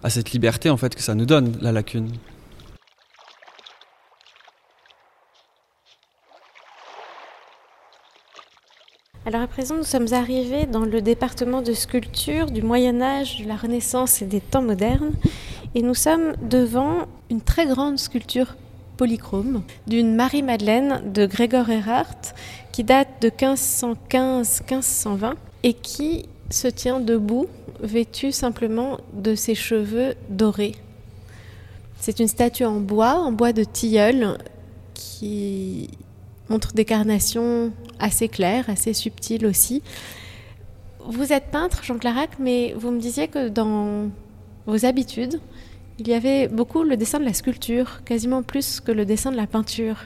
à 0.03 0.09
cette 0.09 0.31
liberté 0.31 0.69
en 0.69 0.77
fait 0.77 0.95
que 0.95 1.01
ça 1.01 1.15
nous 1.15 1.25
donne, 1.25 1.57
la 1.61 1.73
lacune. 1.73 2.09
Alors 9.25 9.41
à 9.41 9.47
présent, 9.47 9.75
nous 9.75 9.83
sommes 9.83 10.13
arrivés 10.13 10.67
dans 10.67 10.85
le 10.85 11.01
département 11.01 11.61
de 11.61 11.73
sculpture 11.73 12.49
du 12.49 12.61
Moyen 12.61 13.01
Âge, 13.01 13.41
de 13.41 13.47
la 13.49 13.57
Renaissance 13.57 14.21
et 14.21 14.25
des 14.25 14.39
temps 14.39 14.61
modernes, 14.61 15.11
et 15.75 15.81
nous 15.81 15.95
sommes 15.95 16.31
devant 16.41 17.07
une 17.29 17.41
très 17.41 17.65
grande 17.65 17.99
sculpture 17.99 18.55
polychrome 18.95 19.63
d'une 19.85 20.15
Marie-Madeleine 20.15 21.11
de 21.11 21.25
Gregor 21.25 21.69
Erhardt 21.69 22.33
qui 22.71 22.85
date 22.85 23.21
de 23.21 23.29
1515-1520 23.29 25.33
et 25.67 25.73
qui 25.73 26.23
se 26.49 26.69
tient 26.69 27.01
debout, 27.01 27.47
vêtue 27.81 28.31
simplement 28.31 29.01
de 29.11 29.35
ses 29.35 29.53
cheveux 29.53 30.15
dorés. 30.29 30.75
C'est 31.99 32.21
une 32.21 32.29
statue 32.29 32.63
en 32.63 32.79
bois, 32.79 33.15
en 33.15 33.33
bois 33.33 33.51
de 33.51 33.65
tilleul, 33.65 34.37
qui 34.93 35.89
montre 36.47 36.71
des 36.71 36.85
carnations 36.85 37.73
assez 37.99 38.29
claires, 38.29 38.69
assez 38.69 38.93
subtiles 38.93 39.45
aussi. 39.45 39.83
Vous 41.05 41.33
êtes 41.33 41.51
peintre, 41.51 41.83
Jean 41.83 41.97
Clarac, 41.97 42.29
mais 42.39 42.73
vous 42.77 42.91
me 42.91 43.01
disiez 43.01 43.27
que 43.27 43.49
dans 43.49 44.09
vos 44.67 44.85
habitudes, 44.85 45.41
il 45.99 46.07
y 46.07 46.13
avait 46.13 46.47
beaucoup 46.47 46.83
le 46.83 46.95
dessin 46.95 47.19
de 47.19 47.25
la 47.25 47.33
sculpture, 47.33 48.05
quasiment 48.05 48.41
plus 48.41 48.79
que 48.79 48.93
le 48.93 49.03
dessin 49.03 49.31
de 49.31 49.35
la 49.35 49.47
peinture. 49.47 49.97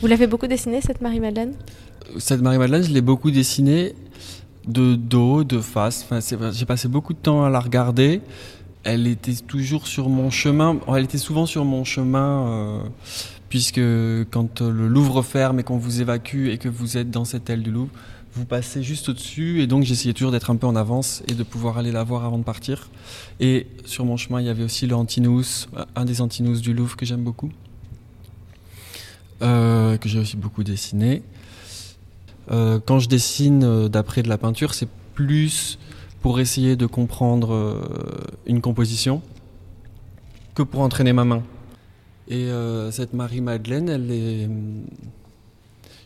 Vous 0.00 0.06
l'avez 0.06 0.28
beaucoup 0.28 0.46
dessiné, 0.46 0.80
cette 0.80 1.00
Marie-Madeleine? 1.00 1.54
Cette 2.18 2.42
Marie-Madeleine, 2.42 2.84
je 2.84 2.92
l'ai 2.92 3.00
beaucoup 3.00 3.32
dessinée 3.32 3.96
de 4.66 4.94
dos, 4.94 5.44
de 5.44 5.60
face. 5.60 6.06
Enfin, 6.08 6.20
J'ai 6.52 6.66
passé 6.66 6.88
beaucoup 6.88 7.12
de 7.12 7.18
temps 7.18 7.44
à 7.44 7.50
la 7.50 7.60
regarder. 7.60 8.20
Elle 8.82 9.06
était 9.06 9.34
toujours 9.34 9.86
sur 9.86 10.08
mon 10.08 10.30
chemin. 10.30 10.78
Elle 10.88 11.04
était 11.04 11.18
souvent 11.18 11.46
sur 11.46 11.64
mon 11.64 11.84
chemin. 11.84 12.48
Euh, 12.48 12.80
puisque 13.48 13.80
quand 14.30 14.60
le 14.60 14.88
Louvre 14.88 15.22
ferme 15.22 15.60
et 15.60 15.62
qu'on 15.64 15.76
vous 15.76 16.00
évacue 16.00 16.48
et 16.48 16.56
que 16.56 16.68
vous 16.68 16.96
êtes 16.96 17.10
dans 17.10 17.24
cette 17.24 17.50
aile 17.50 17.62
du 17.62 17.70
Louvre, 17.70 17.90
vous 18.32 18.44
passez 18.44 18.82
juste 18.82 19.08
au-dessus 19.08 19.60
et 19.60 19.66
donc 19.66 19.82
j'essayais 19.82 20.14
toujours 20.14 20.30
d'être 20.30 20.50
un 20.50 20.56
peu 20.56 20.66
en 20.68 20.76
avance 20.76 21.22
et 21.26 21.34
de 21.34 21.42
pouvoir 21.42 21.78
aller 21.78 21.90
la 21.90 22.04
voir 22.04 22.24
avant 22.24 22.38
de 22.38 22.44
partir. 22.44 22.88
Et 23.40 23.66
sur 23.84 24.04
mon 24.04 24.16
chemin, 24.16 24.40
il 24.40 24.46
y 24.46 24.48
avait 24.48 24.62
aussi 24.62 24.86
le 24.86 24.94
Antinous, 24.94 25.66
un 25.96 26.04
des 26.04 26.20
Antinous 26.20 26.60
du 26.60 26.72
Louvre 26.72 26.96
que 26.96 27.04
j'aime 27.04 27.24
beaucoup, 27.24 27.50
euh, 29.42 29.96
que 29.96 30.08
j'ai 30.08 30.20
aussi 30.20 30.36
beaucoup 30.36 30.62
dessiné. 30.62 31.22
Euh, 32.50 32.80
quand 32.84 32.98
je 32.98 33.08
dessine 33.08 33.62
euh, 33.64 33.88
d'après 33.88 34.22
de 34.22 34.28
la 34.28 34.38
peinture, 34.38 34.74
c'est 34.74 34.88
plus 35.14 35.78
pour 36.20 36.40
essayer 36.40 36.76
de 36.76 36.86
comprendre 36.86 37.80
une 38.46 38.60
composition 38.60 39.22
que 40.54 40.62
pour 40.62 40.80
entraîner 40.80 41.14
ma 41.14 41.24
main. 41.24 41.42
Et 42.30 42.44
euh, 42.44 42.92
cette 42.92 43.12
Marie-Madeleine, 43.12 43.88
elle 43.88 44.10
est. 44.10 44.48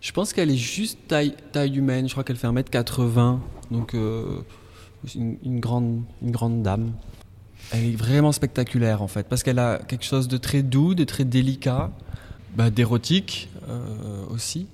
Je 0.01 0.13
pense 0.13 0.33
qu'elle 0.33 0.51
est 0.51 0.57
juste 0.57 0.99
taille, 1.07 1.35
humaine. 1.77 2.09
Je 2.09 2.15
crois 2.15 2.25
qu'elle 2.25 2.37
fait 2.37 2.49
1m80. 2.49 3.39
Donc, 3.71 3.95
euh, 3.95 4.39
une, 5.15 5.61
grande, 5.61 6.03
une 6.23 6.31
grande 6.31 6.63
dame. 6.63 6.93
Elle 7.73 7.85
est 7.85 7.97
vraiment 7.97 8.33
spectaculaire, 8.33 9.03
en 9.03 9.09
fait. 9.09 9.29
Parce 9.29 9.43
qu'elle 9.43 9.59
a 9.59 9.79
quelque 9.79 10.05
chose 10.05 10.27
de 10.27 10.39
très 10.39 10.63
doux, 10.63 10.95
de 10.95 11.05
très 11.05 11.25
délicat, 11.25 11.91
bah, 12.57 12.71
d'érotique 12.71 13.51
euh, 13.69 14.25
aussi. 14.31 14.67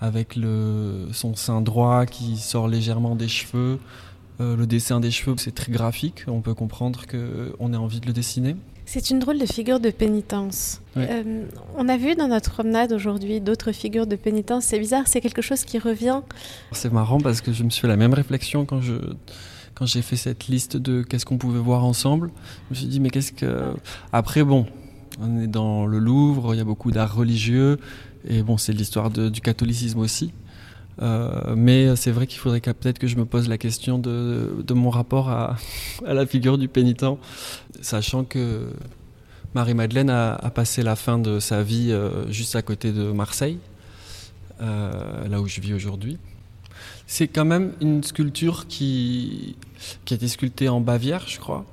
Avec 0.00 0.36
le, 0.36 1.08
son 1.12 1.34
sein 1.34 1.60
droit 1.60 2.06
qui 2.06 2.36
sort 2.36 2.68
légèrement 2.68 3.16
des 3.16 3.28
cheveux. 3.28 3.78
le 4.38 4.64
dessin 4.64 5.00
des 5.00 5.10
cheveux, 5.10 5.36
c'est 5.38 5.54
très 5.54 5.70
graphique. 5.70 6.24
On 6.26 6.40
peut 6.40 6.54
comprendre 6.54 7.02
qu'on 7.06 7.72
ait 7.72 7.76
envie 7.76 8.00
de 8.00 8.06
le 8.06 8.12
dessiner. 8.12 8.56
C'est 8.92 9.10
une 9.10 9.20
drôle 9.20 9.38
de 9.38 9.46
figure 9.46 9.78
de 9.78 9.90
pénitence. 9.90 10.80
Euh, 10.96 11.44
on 11.76 11.88
a 11.88 11.96
vu 11.96 12.16
dans 12.16 12.26
notre 12.26 12.50
promenade 12.50 12.92
aujourd'hui 12.92 13.40
d'autres 13.40 13.70
figures 13.70 14.08
de 14.08 14.16
pénitence. 14.16 14.64
C'est 14.64 14.80
bizarre, 14.80 15.04
c'est 15.06 15.20
quelque 15.20 15.42
chose 15.42 15.62
qui 15.64 15.78
revient. 15.78 16.22
C'est 16.72 16.92
marrant 16.92 17.20
parce 17.20 17.40
que 17.40 17.52
je 17.52 17.62
me 17.62 17.70
suis 17.70 17.82
fait 17.82 17.86
la 17.86 17.94
même 17.94 18.14
réflexion 18.14 18.64
quand 18.64 18.80
je 18.80 18.94
quand 19.76 19.86
j'ai 19.86 20.02
fait 20.02 20.16
cette 20.16 20.48
liste 20.48 20.76
de 20.76 21.04
qu'est-ce 21.04 21.24
qu'on 21.24 21.38
pouvait 21.38 21.60
voir 21.60 21.84
ensemble. 21.84 22.32
Je 22.64 22.70
me 22.70 22.74
suis 22.74 22.86
dit 22.88 22.98
mais 22.98 23.10
qu'est-ce 23.10 23.30
que 23.30 23.74
après 24.12 24.42
bon, 24.42 24.66
on 25.20 25.40
est 25.40 25.46
dans 25.46 25.86
le 25.86 26.00
Louvre, 26.00 26.52
il 26.54 26.58
y 26.58 26.60
a 26.60 26.64
beaucoup 26.64 26.90
d'art 26.90 27.14
religieux 27.14 27.78
et 28.28 28.42
bon 28.42 28.56
c'est 28.56 28.72
l'histoire 28.72 29.10
du 29.10 29.40
catholicisme 29.40 29.98
aussi. 29.98 30.32
Euh, 31.02 31.54
mais 31.56 31.96
c'est 31.96 32.10
vrai 32.10 32.26
qu'il 32.26 32.38
faudrait 32.38 32.60
peut-être 32.60 32.98
que 32.98 33.06
je 33.06 33.16
me 33.16 33.24
pose 33.24 33.48
la 33.48 33.58
question 33.58 33.98
de, 33.98 34.72
mon 34.74 34.90
rapport 34.90 35.30
à, 35.30 35.56
la 36.04 36.26
figure 36.26 36.58
du 36.58 36.68
pénitent, 36.68 37.04
sachant 37.80 38.24
que 38.24 38.68
Marie-Madeleine 39.54 40.10
a, 40.10 40.50
passé 40.54 40.82
la 40.82 40.96
fin 40.96 41.18
de 41.18 41.40
sa 41.40 41.62
vie 41.62 41.90
euh, 41.90 42.30
juste 42.30 42.56
à 42.56 42.62
côté 42.62 42.92
de 42.92 43.10
Marseille, 43.12 43.58
euh, 44.60 45.26
là 45.28 45.40
où 45.40 45.46
je 45.46 45.60
vis 45.60 45.72
aujourd'hui. 45.72 46.18
C'est 47.06 47.28
quand 47.28 47.44
même 47.44 47.72
une 47.80 48.04
sculpture 48.04 48.66
qui 48.68 49.56
a 50.10 50.14
été 50.14 50.28
sculptée 50.28 50.68
en 50.68 50.80
Bavière, 50.80 51.24
je 51.26 51.40
crois, 51.40 51.64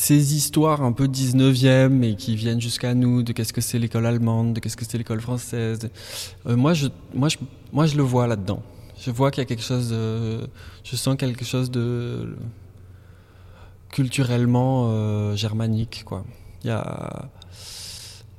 ces 0.00 0.34
histoires 0.34 0.80
un 0.80 0.92
peu 0.92 1.08
19e 1.08 2.02
et 2.02 2.16
qui 2.16 2.34
viennent 2.34 2.60
jusqu'à 2.60 2.94
nous 2.94 3.22
de 3.22 3.34
qu'est-ce 3.34 3.52
que 3.52 3.60
c'est 3.60 3.78
l'école 3.78 4.06
allemande, 4.06 4.54
de 4.54 4.60
qu'est-ce 4.60 4.78
que 4.78 4.86
c'est 4.86 4.96
l'école 4.96 5.20
française. 5.20 5.90
Euh, 6.46 6.56
moi, 6.56 6.72
je, 6.72 6.88
moi, 7.14 7.28
je, 7.28 7.36
moi, 7.70 7.84
je 7.84 7.98
le 7.98 8.02
vois 8.02 8.26
là-dedans. 8.26 8.62
Je 8.98 9.10
vois 9.10 9.30
qu'il 9.30 9.42
y 9.42 9.44
a 9.44 9.44
quelque 9.44 9.62
chose 9.62 9.90
de, 9.90 10.48
je 10.84 10.96
sens 10.96 11.16
quelque 11.18 11.44
chose 11.44 11.70
de 11.70 12.34
culturellement 13.90 14.86
euh, 14.88 15.36
germanique, 15.36 16.02
quoi. 16.06 16.24
Il 16.64 16.68
y 16.68 16.70
a, 16.70 17.28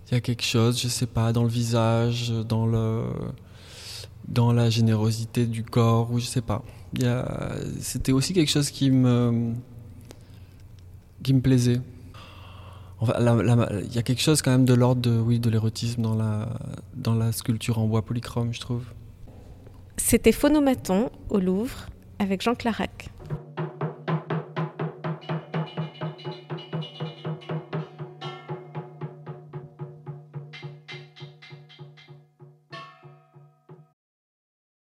il 0.08 0.16
y 0.16 0.18
a 0.18 0.20
quelque 0.20 0.44
chose, 0.44 0.82
je 0.82 0.88
sais 0.88 1.06
pas, 1.06 1.32
dans 1.32 1.44
le 1.44 1.50
visage, 1.50 2.34
dans 2.50 2.66
le, 2.66 3.04
dans 4.28 4.52
la 4.52 4.72
générosité 4.72 5.46
du 5.46 5.64
corps, 5.64 6.12
ou 6.12 6.18
je 6.18 6.26
sais 6.26 6.42
pas. 6.42 6.64
C'était 7.82 8.14
aussi 8.14 8.34
quelque 8.34 8.50
chose 8.50 8.72
qui 8.72 8.90
me 8.90 9.54
qui 11.24 11.34
me 11.34 11.42
plaisait. 11.42 11.82
il 13.02 13.94
y 13.94 13.98
a 13.98 14.04
quelque 14.04 14.22
chose 14.22 14.42
quand 14.42 14.52
même 14.52 14.66
de 14.66 14.74
l'ordre 14.74 15.02
de, 15.02 15.20
oui, 15.20 15.40
de 15.40 15.50
l'érotisme 15.50 16.02
dans 16.02 16.16
la, 16.16 16.50
dans 16.96 17.16
la 17.16 17.32
sculpture 17.32 17.80
en 17.80 17.88
bois 17.88 18.04
polychrome, 18.04 18.54
je 18.54 18.60
trouve. 18.60 18.84
C'était 19.98 20.32
Phonomaton 20.32 21.10
au 21.30 21.40
Louvre 21.40 21.88
avec 22.20 22.42
Jean 22.42 22.56
Clarac. 22.56 23.10